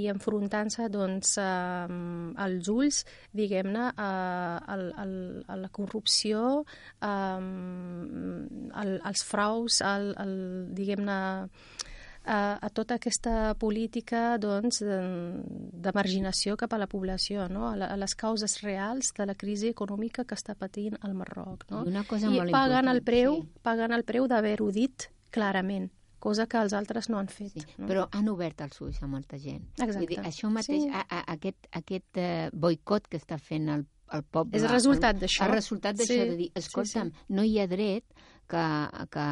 [0.00, 3.02] i enfrontant-se doncs, eh, als ulls,
[3.36, 4.08] diguem-ne, a,
[4.58, 5.06] a, a,
[5.52, 6.64] a la corrupció,
[7.04, 10.34] a, al, als fraus, al, al,
[10.74, 11.48] diguem-ne,
[12.24, 14.98] a, a tota aquesta política doncs, de,
[15.84, 17.66] de marginació cap a la població, no?
[17.68, 21.66] a, la, a les causes reals de la crisi econòmica que està patint el Marroc.
[21.70, 21.84] No?
[21.84, 23.60] I una cosa I molt pagant el preu, sí.
[23.62, 27.58] pagant el preu d'haver-ho dit clarament, cosa que els altres no han fet.
[27.58, 27.88] Sí, no?
[27.90, 29.66] però han obert els ulls a molta gent.
[29.76, 29.98] Exacte.
[29.98, 30.92] Vull dir, això mateix, Sí.
[30.92, 33.84] a, a, aquest, aquest eh, boicot que està fent el,
[34.16, 34.56] el poble...
[34.56, 35.44] És el resultat d'això.
[35.44, 38.04] El resultat d'això, Sí, de dir, sí, escolta'm, no hi ha dret
[38.50, 38.66] que,
[39.14, 39.26] que,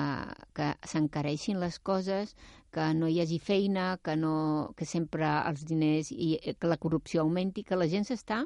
[0.57, 2.35] que s'encareixin les coses,
[2.73, 6.81] que no hi hagi feina, que, no, que sempre els diners i eh, que la
[6.81, 8.45] corrupció augmenti, que la gent s'està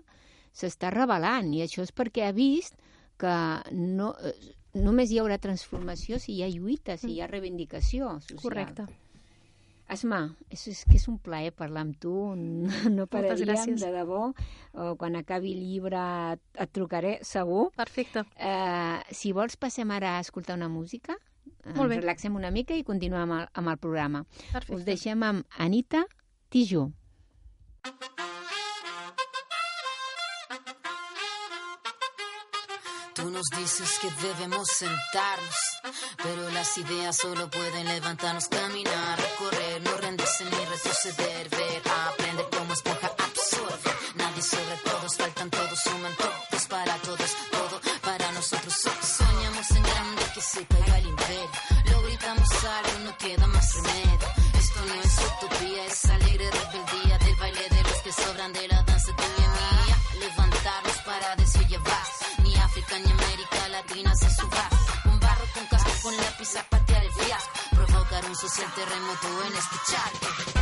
[0.56, 2.78] s'està rebel·lant i això és perquè ha vist
[3.20, 3.34] que
[3.72, 8.42] no, eh, només hi haurà transformació si hi ha lluita, si hi ha reivindicació social.
[8.42, 8.86] Correcte.
[9.88, 10.20] Asma,
[10.50, 12.12] és, és que és un plaer parlar amb tu,
[12.96, 13.84] no pararíem, gràcies.
[13.84, 14.32] de debò.
[14.74, 16.02] O quan acabi el llibre
[16.34, 17.70] et, et trucaré, segur.
[17.76, 18.26] Perfecte.
[18.36, 21.14] Eh, si vols, passem ara a escoltar una música.
[21.74, 21.96] Molt bé.
[21.96, 24.24] Ens relaxem una mica i continuem amb el, amb el programa.
[24.52, 24.74] Perfecte.
[24.74, 26.04] Us deixem amb Anita
[26.50, 26.92] Tijoux.
[33.14, 35.75] Tú nos dices que debemos sentarnos,
[36.22, 42.72] pero las ideas solo pueden levantarnos, caminar, recorrer, no rendirse ni retroceder, ver, aprender como
[42.72, 43.90] esponja absorbe.
[44.14, 48.74] Nadie sobre todos, faltan todos, suman todos para todos, todo para nosotros.
[48.82, 51.50] So- Soñamos en grande que se caiga el imperio,
[51.90, 54.28] lo gritamos algo, no queda más remedio.
[54.58, 58.82] Esto no es utopía, es alegre rebeldía del baile de los que sobran de la
[58.82, 59.96] danza tuya y mía.
[60.20, 62.26] Levantarnos para basta.
[62.42, 64.68] Ni África ni América Latina se suba.
[68.46, 70.55] Provocar un social terremoto en este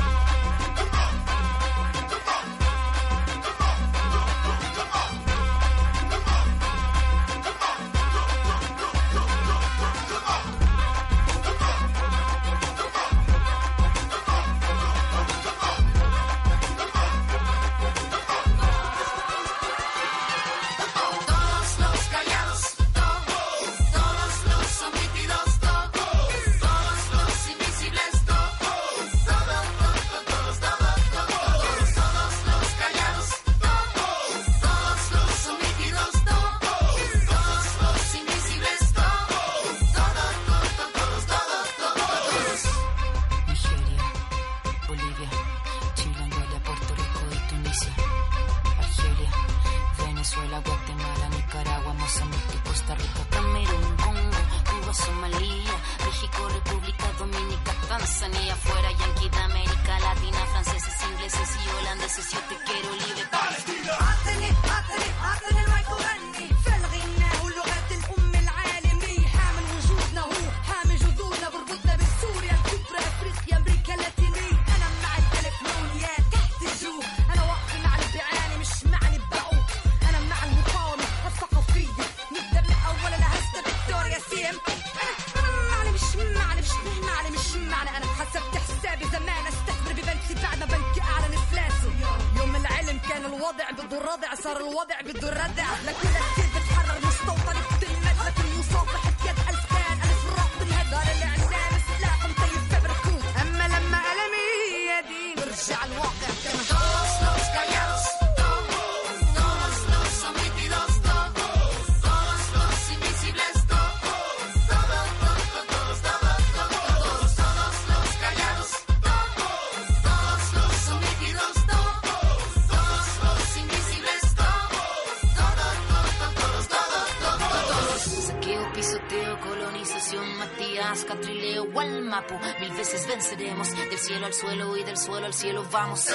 [132.60, 136.06] Mil veces venceremos, del cielo al suelo y del suelo al cielo vamos.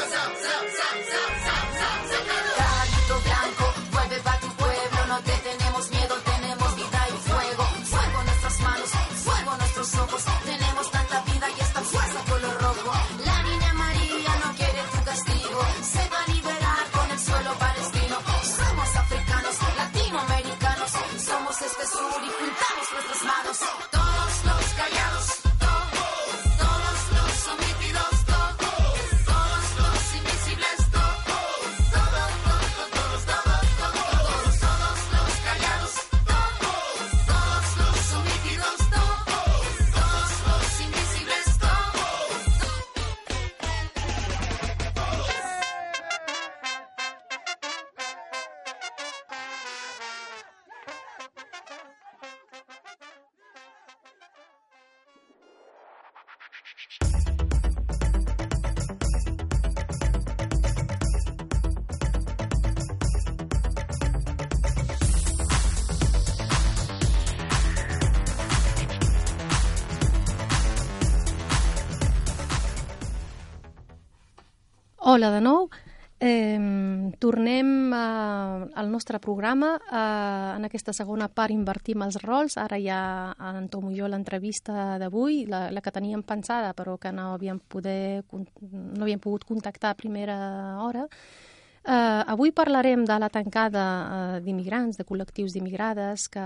[75.20, 75.66] Hola de nou.
[76.24, 79.74] Eh, tornem eh, al nostre programa.
[79.76, 82.56] Eh, en aquesta segona part invertim els rols.
[82.56, 83.00] Ara ja
[83.50, 89.04] entomo jo l'entrevista d'avui, la, la que teníem pensada però que no havíem, poder, no
[89.04, 90.40] havíem pogut contactar a primera
[90.86, 91.04] hora.
[91.90, 96.44] Uh, avui parlarem de la tancada uh, d'immigrants, de col·lectius d'immigrades que,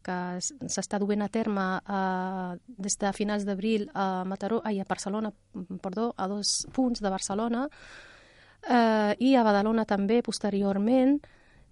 [0.00, 5.34] que s'està duent a terme uh, des de finals d'abril a Mataró, ai, a Barcelona,
[5.52, 11.18] mm, perdó, a dos punts de Barcelona uh, i a Badalona també posteriorment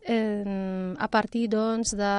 [0.09, 2.13] eh, a partir doncs, de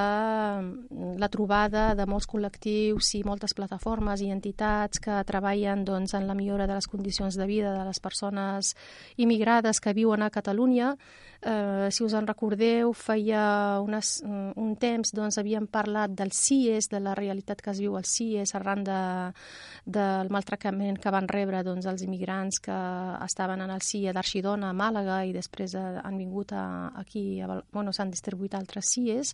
[1.20, 6.38] la trobada de molts col·lectius i moltes plataformes i entitats que treballen doncs, en la
[6.38, 8.76] millora de les condicions de vida de les persones
[9.18, 10.96] immigrades que viuen a Catalunya.
[11.42, 17.00] Eh, si us en recordeu, feia unes, un temps doncs, havíem parlat del CIES, de
[17.00, 19.00] la realitat que es viu al CIES arran de,
[19.86, 22.76] del maltractament que van rebre doncs, els immigrants que
[23.24, 26.66] estaven en el CIE d'Arxidona a Màlaga i després eh, han vingut a,
[27.00, 29.34] aquí, a, bueno, s'han distribuït altres CIES.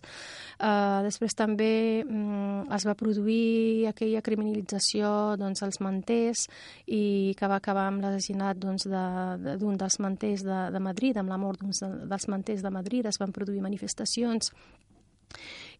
[0.56, 6.46] Uh, després també mm, es va produir aquella criminalització doncs, als manters
[6.86, 11.18] i que va acabar amb l'assassinat doncs, d'un de, d'un dels manters de, de Madrid,
[11.18, 11.74] amb la mort d'un
[12.04, 13.06] dels manters de Madrid.
[13.06, 14.52] Es van produir manifestacions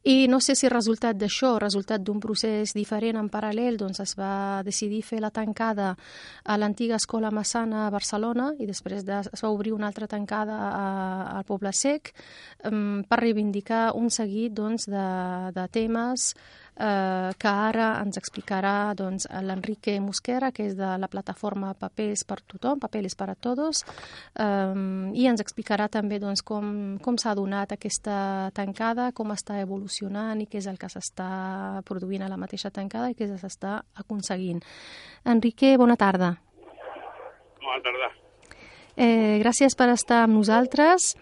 [0.07, 4.62] i no sé si resultat d'això, resultat d'un procés diferent en paral·lel, doncs es va
[4.62, 5.89] decidir fer la tancada
[6.45, 10.61] a l'antiga Escola Massana a Barcelona i després de, es va obrir una altra tancada
[11.33, 12.12] al Poble Sec
[12.71, 15.09] um, per reivindicar un seguit doncs, de,
[15.59, 16.31] de temes
[16.77, 22.81] que ara ens explicarà doncs, l'Enrique Mosquera, que és de la plataforma Papers per tothom,
[22.83, 23.83] Papeles para todos,
[24.39, 30.41] um, i ens explicarà també doncs, com, com s'ha donat aquesta tancada, com està evolucionant
[30.43, 34.61] i què és el que s'està produint a la mateixa tancada i què s'està aconseguint.
[35.24, 36.35] Enrique, bona tarda.
[37.64, 38.12] Bona tarda.
[38.97, 41.14] Eh, gràcies per estar amb nosaltres.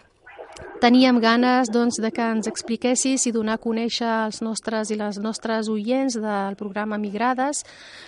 [0.79, 5.17] Teníem ganes doncs, de que ens expliquessis i donar a conèixer als nostres i les
[5.19, 7.63] nostres oients del programa Migrades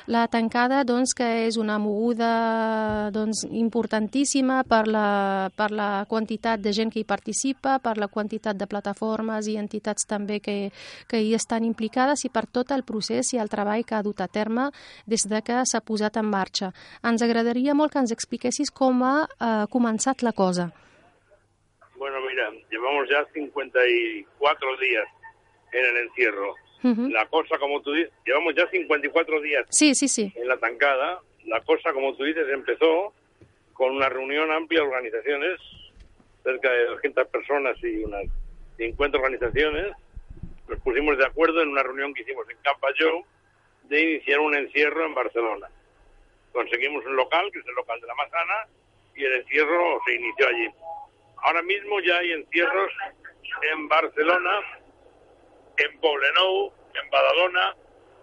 [0.08, 6.72] la tancada, doncs, que és una moguda doncs, importantíssima per la, per la quantitat de
[6.72, 10.72] gent que hi participa, per la quantitat de plataformes i entitats també que,
[11.08, 14.24] que hi estan implicades i per tot el procés i el treball que ha dut
[14.24, 14.72] a terme
[15.06, 16.72] des de que s'ha posat en marxa.
[17.04, 20.72] Ens agradaria molt que ens expliquessis com ha eh, començat la cosa.
[22.38, 25.06] Mira, llevamos ya 54 días
[25.72, 26.54] en el encierro.
[26.84, 27.10] Ujú.
[27.10, 30.32] La cosa, como tú dices, llevamos ya 54 días Sí, sí, sí.
[30.36, 31.20] en la tancada.
[31.46, 33.12] La cosa, como tú dices, empezó
[33.74, 35.60] con una reunión amplia de organizaciones,
[36.44, 38.26] cerca de 200 personas y unas
[38.78, 39.94] 50 organizaciones.
[40.68, 43.24] Nos pusimos de acuerdo en una reunión que hicimos en Campayó
[43.86, 45.70] de iniciar un encierro en Barcelona.
[46.52, 48.68] Conseguimos un local, que es el local de la Masana,
[49.16, 50.70] y el encierro se inició allí.
[51.44, 52.92] Ahora mismo ya hay encierros
[53.74, 54.60] en Barcelona,
[55.78, 57.76] en Poblenou, en Badalona,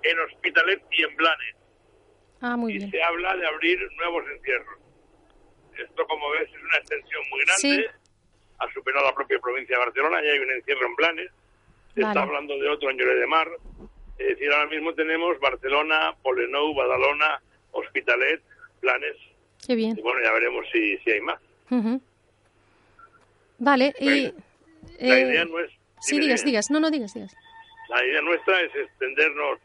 [0.03, 1.57] en Hospitalet y en Blanes.
[2.41, 2.91] Ah, muy y bien.
[2.91, 4.79] se habla de abrir nuevos encierros.
[5.79, 7.91] Esto, como ves, es una extensión muy grande.
[8.59, 11.31] Ha superado la propia provincia de Barcelona, ya hay un encierro en Blanes.
[11.95, 12.12] Se Vale.
[12.12, 13.49] está hablando de otro en Lloret de Mar.
[14.19, 17.41] Es decir, ahora mismo tenemos Barcelona, Poblenou, Badalona,
[17.73, 18.43] Hospitalet,
[18.81, 19.17] Blanes.
[19.67, 19.97] Qué bien.
[19.99, 21.41] Y bueno, ya veremos si, si hay más.
[21.71, 22.01] Ujú.
[23.65, 24.33] Vale, y...
[25.01, 25.71] La eh, idea no es...
[26.01, 26.71] Sí, digas, digas.
[26.71, 27.35] No, no, digas, digas.
[27.89, 29.59] La idea nuestra es extendernos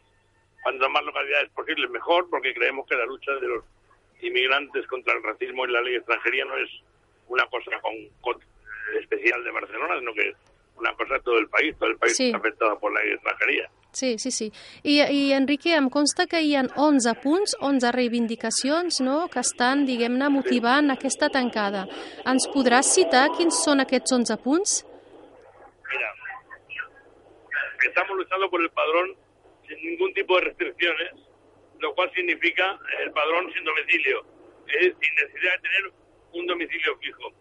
[0.62, 3.64] cuantas más localidades posibles mejor, porque creemos que la lucha de los
[4.22, 6.70] inmigrantes contra el racismo y la ley extranjería no es
[7.28, 8.40] una cosa con, con-
[9.00, 10.36] especial de Barcelona, sino que es
[10.76, 11.76] una cosa de todo el país.
[11.78, 12.26] Todo el país Sí.
[12.26, 13.70] está afectado por la ley extranjería.
[13.92, 14.52] Sí, sí, sí.
[14.84, 19.82] I, I, Enrique, em consta que hi ha 11 punts, 11 reivindicacions no?, que estan,
[19.88, 21.86] diguem-ne, motivant aquesta tancada.
[22.30, 24.76] Ens podràs citar quins són aquests 11 punts?
[25.90, 26.12] Mira,
[27.88, 29.16] estamos luchando por el padrón
[29.66, 31.10] sin ningún tipo de restricciones,
[31.80, 34.24] lo cual significa el padrón sin domicilio,
[34.68, 35.92] es sin necesidad de tener
[36.32, 37.32] un domicilio fijo.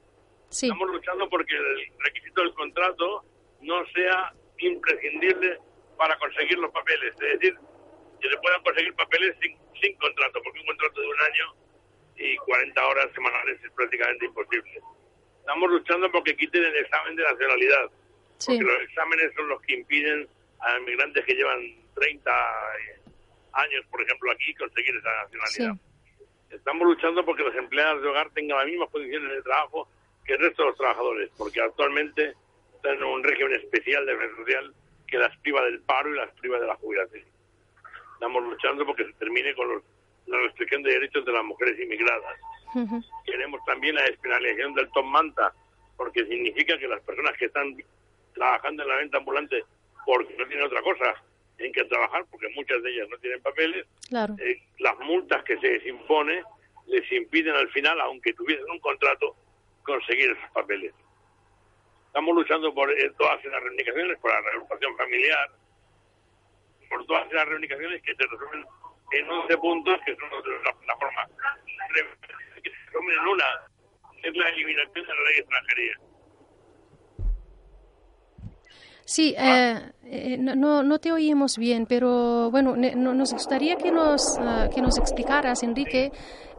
[0.50, 0.66] Sí.
[0.66, 3.24] Estamos luchando porque el requisito del contrato
[3.62, 5.60] no sea imprescindible
[6.00, 7.56] para conseguir los papeles, es decir,
[8.22, 11.54] que se puedan conseguir papeles sin, sin contrato, porque un contrato de un año
[12.16, 14.80] y 40 horas semanales es prácticamente imposible.
[15.40, 17.92] Estamos luchando porque quiten el examen de nacionalidad,
[18.38, 18.58] Sí.
[18.58, 20.28] porque los exámenes son los que impiden
[20.62, 21.60] a inmigrantes que llevan
[21.96, 22.32] 30
[23.54, 25.82] años, por ejemplo, aquí, conseguir esa nacionalidad.
[26.50, 29.90] Estamos luchando porque las empleadas de hogar tengan las mismas condiciones de trabajo
[30.26, 32.34] que el resto de los trabajadores, porque actualmente
[32.76, 34.74] están en un régimen especial de social
[35.10, 37.24] que las priva del paro y las priva de la jubilación.
[38.14, 39.84] Estamos luchando porque se termine con los-
[40.28, 42.38] la restricción de derechos de las mujeres inmigradas.
[42.76, 43.02] Ujú.
[43.26, 45.54] Queremos también la despenalización del top manta,
[45.98, 47.76] porque significa que las personas que están
[48.36, 49.64] trabajando en la venta ambulante
[50.06, 51.16] porque no tienen otra cosa
[51.58, 54.36] en que trabajar, porque muchas de ellas no tienen papeles, Claro.
[54.40, 56.44] eh, las multas que se les impone
[56.88, 59.36] les impiden al final, aunque tuviesen un contrato,
[59.84, 60.94] conseguir esos papeles.
[62.10, 65.50] Estamos luchando por eh, todas las reivindicaciones, por la reagrupación familiar,
[66.90, 68.66] por todas las reivindicaciones que se resuelven
[69.12, 70.30] en 11 puntos, que son
[70.66, 71.28] la plataforma,
[72.64, 73.46] que se resumen en una,
[74.24, 75.94] es la eliminación de la ley de extranjería.
[79.06, 83.92] Sí, eh, eh, no, no- te oímos bien, pero bueno, ne- no- nos gustaría que
[83.92, 86.12] nos, eh, que nos explicaras, Enrique,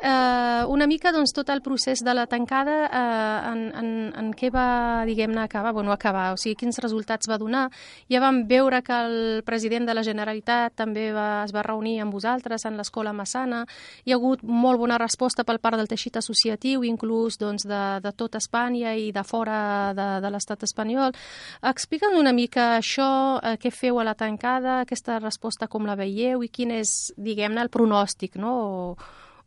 [0.03, 4.51] eh, una mica doncs, tot el procés de la tancada, eh, en, en, en què
[4.53, 7.69] va, diguem-ne, acabar, bueno, acabar, o sigui, quins resultats va donar.
[8.11, 12.15] Ja vam veure que el president de la Generalitat també va, es va reunir amb
[12.15, 13.65] vosaltres en l'escola Massana.
[14.05, 18.13] Hi ha hagut molt bona resposta per part del teixit associatiu, inclús doncs, de, de
[18.17, 21.15] tot Espanya i de fora de, de l'estat espanyol.
[21.63, 26.45] Explica'ns una mica això, eh, què feu a la tancada, aquesta resposta com la veieu
[26.45, 28.55] i quin és, diguem-ne, el pronòstic, no?
[28.61, 28.95] O,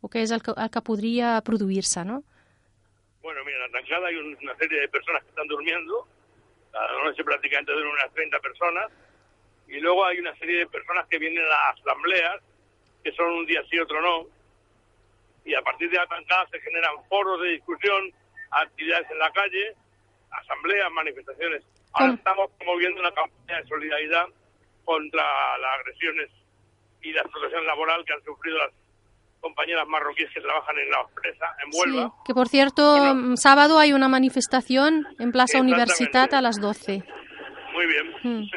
[0.04, 2.20] o què és el que, el que podria produir-se, no?
[3.22, 6.06] Bueno, mira, en la tancada hay un- una serie de personas que están durmiendo,
[6.72, 8.86] cada noche prácticamente duermen unas 30 personas,
[9.66, 12.42] y luego hay una serie de personas que vienen a asambleas,
[13.02, 14.26] que son un día sí, otro no,
[15.46, 18.12] y a partir de la tancada se generan foros de discusión,
[18.50, 19.74] actividades en la calle,
[20.30, 21.62] asambleas, manifestaciones.
[21.94, 22.14] Ahora ¿Cómo?
[22.18, 24.26] estamos promoviendo una campaña de solidaridad
[24.84, 25.22] contra
[25.58, 26.28] las agresiones
[27.02, 28.72] y la explotación laboral que han sufrido las
[29.44, 32.08] compañeras marroquíes que trabajan en la empresa en Huelva.
[32.08, 35.60] Sí, que por cierto, mm, sábado hay una manifestación en Plaza.
[35.60, 37.04] Universitat a las 12.
[37.74, 38.06] Muy bien.
[38.24, 38.48] Mm.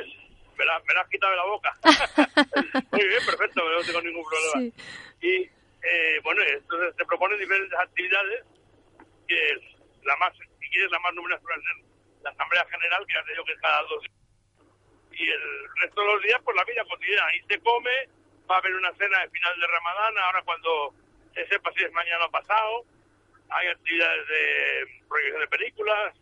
[0.58, 1.72] Me, la, me la has quitado de la boca.
[2.92, 4.74] Muy bien, perfecto, no tengo ningún problema.
[5.20, 5.28] Sí.
[5.28, 8.46] Y eh, bueno, entonces se proponen diferentes actividades,
[9.28, 9.60] que es
[10.04, 11.44] la más, si quieres, la más numerosa
[12.24, 14.14] la Asamblea General, que te digo que cada dos días.
[15.20, 15.44] Y el
[15.82, 17.28] resto de los días, pues la vida cotidiana.
[17.28, 17.92] Ahí se come,
[18.50, 20.94] va a haber una cena de final de Ramadán, ahora cuando
[21.34, 22.84] se sepa si es mañana o pasado.
[23.50, 26.14] Hay actividades de proyección de películas.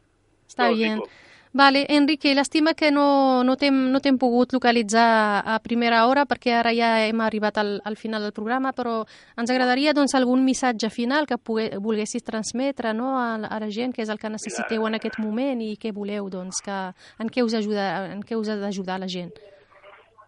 [0.48, 1.00] Està bien.
[1.00, 1.10] tipo.
[1.58, 6.74] Vale, Enrique, lástima que no, no t'hem no pogut localitzar a primera hora perquè ara
[6.76, 9.06] ja hem arribat al, al final del programa, però
[9.38, 13.70] ens agradaria doncs, algun missatge final que pogue, volguessis transmetre no, a, la- a la
[13.72, 16.76] gent, que és el que necessiteu en aquest moment i què voleu, doncs, que,
[17.24, 19.32] en què us ajuda, en què us ha d'ajudar la gent.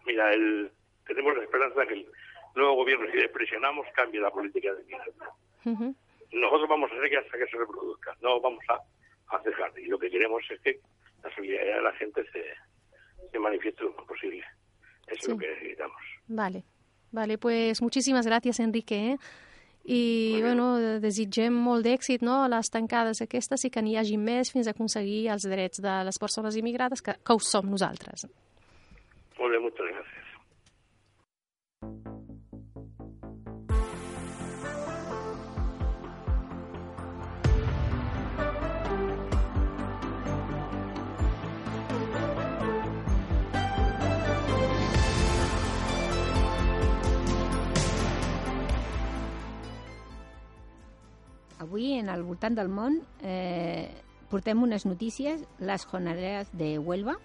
[0.06, 0.70] Mira, el,
[1.08, 2.06] tenemos la esperanza de que el
[2.54, 5.28] nuevo gobierno, si le presionamos, cambie la política de migración.
[5.64, 5.94] Ujú.
[6.32, 9.72] Nosotros vamos a hacer que hasta que se reproduzca, no vamos a, a cejar.
[9.78, 10.78] Y lo que queremos es que
[11.24, 12.44] la solidaridad de la gente se,
[13.32, 14.44] se manifieste lo más posible.
[15.08, 15.20] Eso Sí.
[15.22, 16.02] es lo que necesitamos.
[16.28, 16.62] Vale,
[17.12, 19.12] vale, pues muchísimas gracias, Enrique.
[19.12, 19.16] Eh?
[19.90, 24.50] I bueno, desitgem molt d'èxit no, a les tancades aquestes i que n'hi hagi més
[24.52, 28.26] fins a aconseguir els drets de les persones immigrades que, que ho som nosaltres.
[29.38, 29.97] Muy bien, muchas gracias.
[51.68, 53.92] Avui, en el voltant del món, eh,
[54.30, 57.18] portem unes notícies, las jornaleras de Huelva.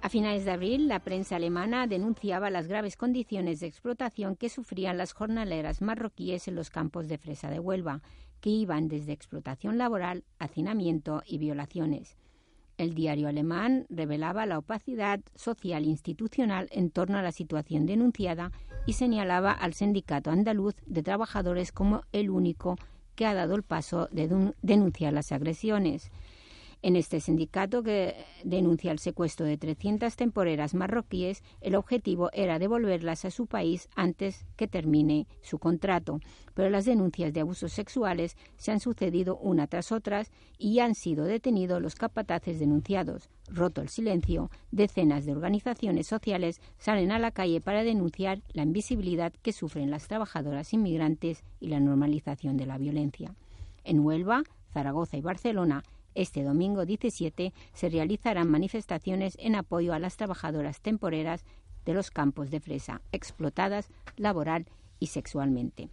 [0.00, 4.96] A finales de abril, la prensa alemana denunciaba las graves condiciones de explotación que sufrían
[4.96, 8.00] las jornaleras marroquíes en los campos de fresa de Huelva,
[8.40, 12.16] que iban desde explotación laboral, hacinamiento y violaciones.
[12.78, 18.52] El diario alemán revelaba la opacidad social e institucional en torno a la situación denunciada
[18.86, 22.76] y señalaba al sindicato andaluz de trabajadores como el único
[23.16, 26.12] que ha dado el paso de denunciar las agresiones.
[26.82, 28.14] En este sindicato que
[28.44, 34.46] denuncia el secuestro de 300 temporeras marroquíes, el objetivo era devolverlas a su país antes
[34.56, 36.20] que termine su contrato.
[36.54, 41.24] Pero las denuncias de abusos sexuales se han sucedido una tras otras y han sido
[41.24, 43.30] detenidos los capataces denunciados.
[43.48, 49.32] Roto el silencio, decenas de organizaciones sociales salen a la calle para denunciar la invisibilidad
[49.42, 53.34] que sufren las trabajadoras inmigrantes y la normalización de la violencia.
[53.82, 55.82] En Huelva, Zaragoza y Barcelona,
[56.16, 61.44] este domingo 17 se realizarán manifestaciones en apoyo a las trabajadoras temporeras
[61.84, 64.66] de los campos de fresa, explotadas laboral
[64.98, 65.88] y sexualmente.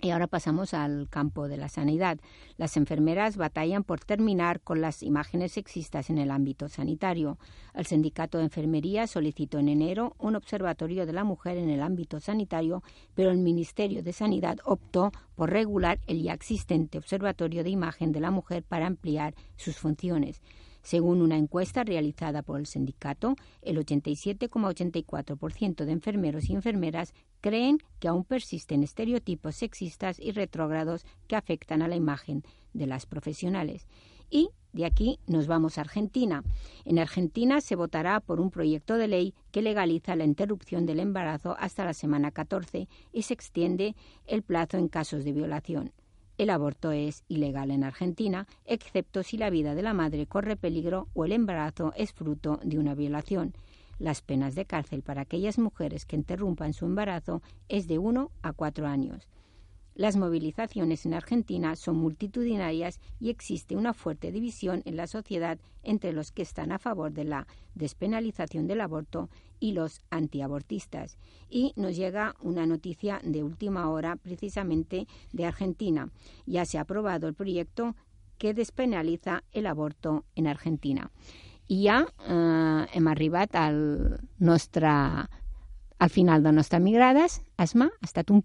[0.00, 2.18] Y ahora pasamos al campo de la sanidad.
[2.56, 7.38] Las enfermeras batallan por terminar con las imágenes sexistas en el ámbito sanitario.
[7.74, 12.20] El Sindicato de Enfermería solicitó en enero un observatorio de la mujer en el ámbito
[12.20, 12.82] sanitario,
[13.14, 18.20] pero el Ministerio de Sanidad optó por regular el ya existente Observatorio de Imagen de
[18.20, 20.40] la Mujer para ampliar sus funciones.
[20.86, 28.06] Según una encuesta realizada por el sindicato, el 87,84% de enfermeros y enfermeras creen que
[28.06, 33.88] aún persisten estereotipos sexistas y retrógrados que afectan a la imagen de las profesionales.
[34.30, 36.44] Y de aquí nos vamos a Argentina.
[36.84, 41.56] En Argentina se votará por un proyecto de ley que legaliza la interrupción del embarazo
[41.58, 45.90] hasta la semana 14 y se extiende el plazo en casos de violación.
[46.38, 51.08] El aborto es ilegal en Argentina, excepto si la vida de la madre corre peligro
[51.14, 53.54] o el embarazo es fruto de una violación.
[53.98, 58.52] Las penas de cárcel para aquellas mujeres que interrumpan su embarazo es de uno a
[58.52, 59.26] cuatro años.
[59.96, 66.12] Las movilizaciones en Argentina son multitudinarias y existe una fuerte división en la sociedad entre
[66.12, 71.16] los que están a favor de la despenalización del aborto y los antiabortistas.
[71.48, 76.10] Y nos llega una noticia de última hora precisamente de Argentina.
[76.44, 77.96] Ya se ha aprobado el proyecto
[78.36, 81.10] que despenaliza el aborto en Argentina.
[81.68, 84.20] I ja eh, hem arribat al
[86.10, 87.42] final de Nostres Migrades.
[87.56, 88.44] Esma, ha estat un.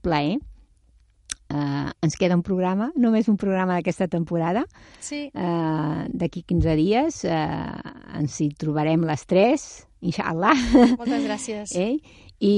[1.51, 4.63] Uh, ens queda un programa, només un programa d'aquesta temporada.
[5.03, 5.25] Sí.
[5.35, 9.65] Uh, D'aquí 15 dies uh, ens hi trobarem les tres,
[9.99, 10.55] inshallah.
[10.95, 11.75] Moltes gràcies.
[11.75, 11.99] ¿Eh?
[12.39, 12.55] Y,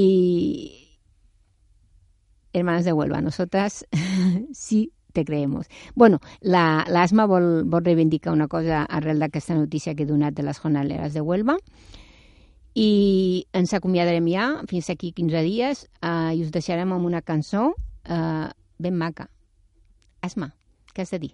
[2.53, 3.85] hermanas de Huelva, nosotras
[4.53, 5.67] sí te creemos.
[5.95, 10.33] Bueno, la, la Asma vol, vol reivindicar una cosa arrel d'aquesta notícia que he donat
[10.33, 11.57] de les jornaleres de Huelva
[12.73, 17.75] i ens acomiadarem ja fins aquí 15 dies eh, i us deixarem amb una cançó
[18.09, 18.49] eh,
[18.79, 19.29] ben maca.
[20.21, 20.53] Asma,
[20.93, 21.33] què has de dir?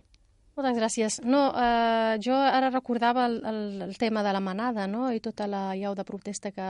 [0.60, 1.16] Moltes gràcies.
[1.24, 5.06] No, eh, jo ara recordava el, el, el tema de la manada no?
[5.16, 6.66] i tota la llau de protesta que,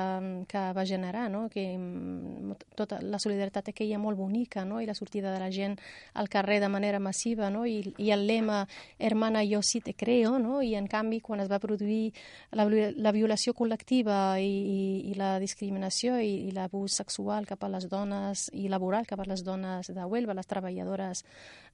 [0.46, 1.48] que va generar, no?
[1.50, 4.78] que mm, tota la solidaritat aquella molt bonica no?
[4.78, 5.74] i la sortida de la gent
[6.14, 7.64] al carrer de manera massiva no?
[7.66, 8.60] I, i el lema
[9.00, 10.62] hermana yo sí te creo no?
[10.62, 12.14] i en canvi quan es va produir
[12.52, 17.74] la, la violació col·lectiva i, i, i la discriminació i, i l'abús sexual cap a
[17.74, 21.26] les dones i laboral cap a les dones de Huelva, les treballadores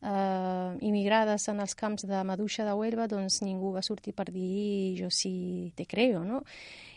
[0.02, 4.96] eh, immigrades en els camps de Maduixa de Huelva, doncs ningú va sortir per dir
[5.00, 6.44] jo sí te creo, no?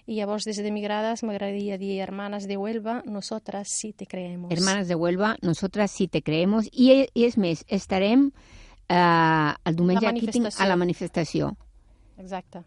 [0.09, 4.51] I llavors, des de Migrades, m'agradaria dir hermanes de Huelva, nosotras sí te creemos.
[4.51, 6.71] Hermanas de Huelva, nosotras sí te creemos.
[6.73, 8.31] I, i és més, estarem
[8.89, 11.53] eh, el diumenge aquí tinc, a la manifestació.
[12.17, 12.65] Exacte.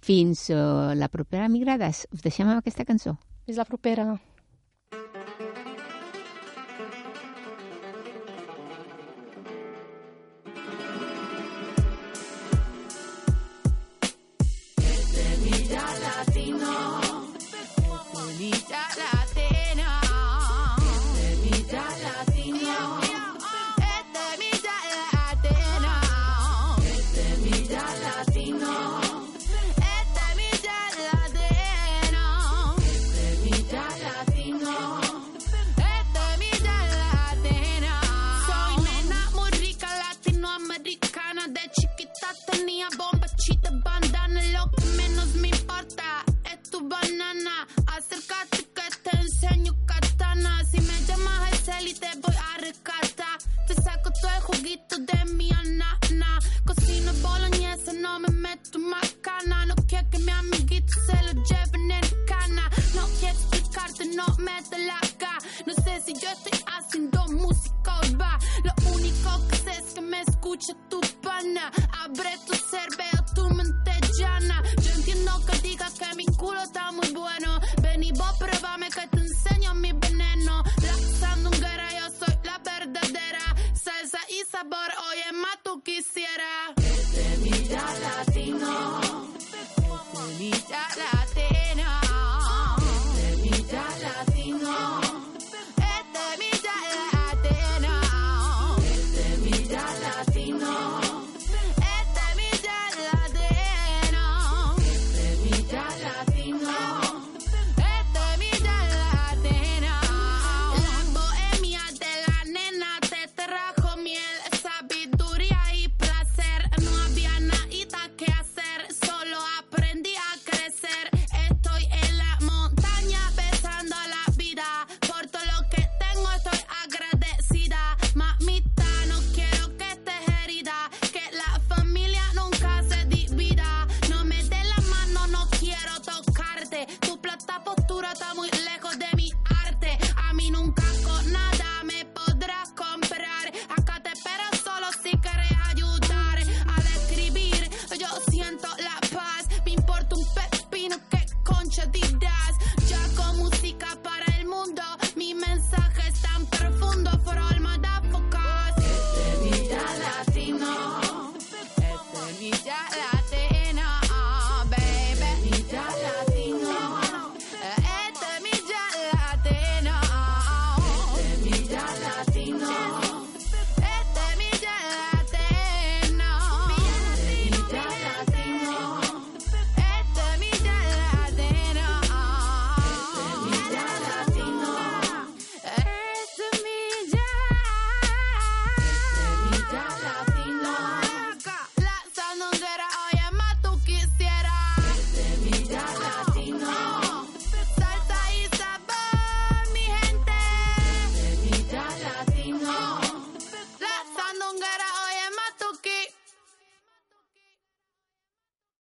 [0.00, 2.06] Fins uh, la propera Migrades.
[2.12, 3.18] Us deixem amb aquesta cançó.
[3.44, 4.14] Fins la propera.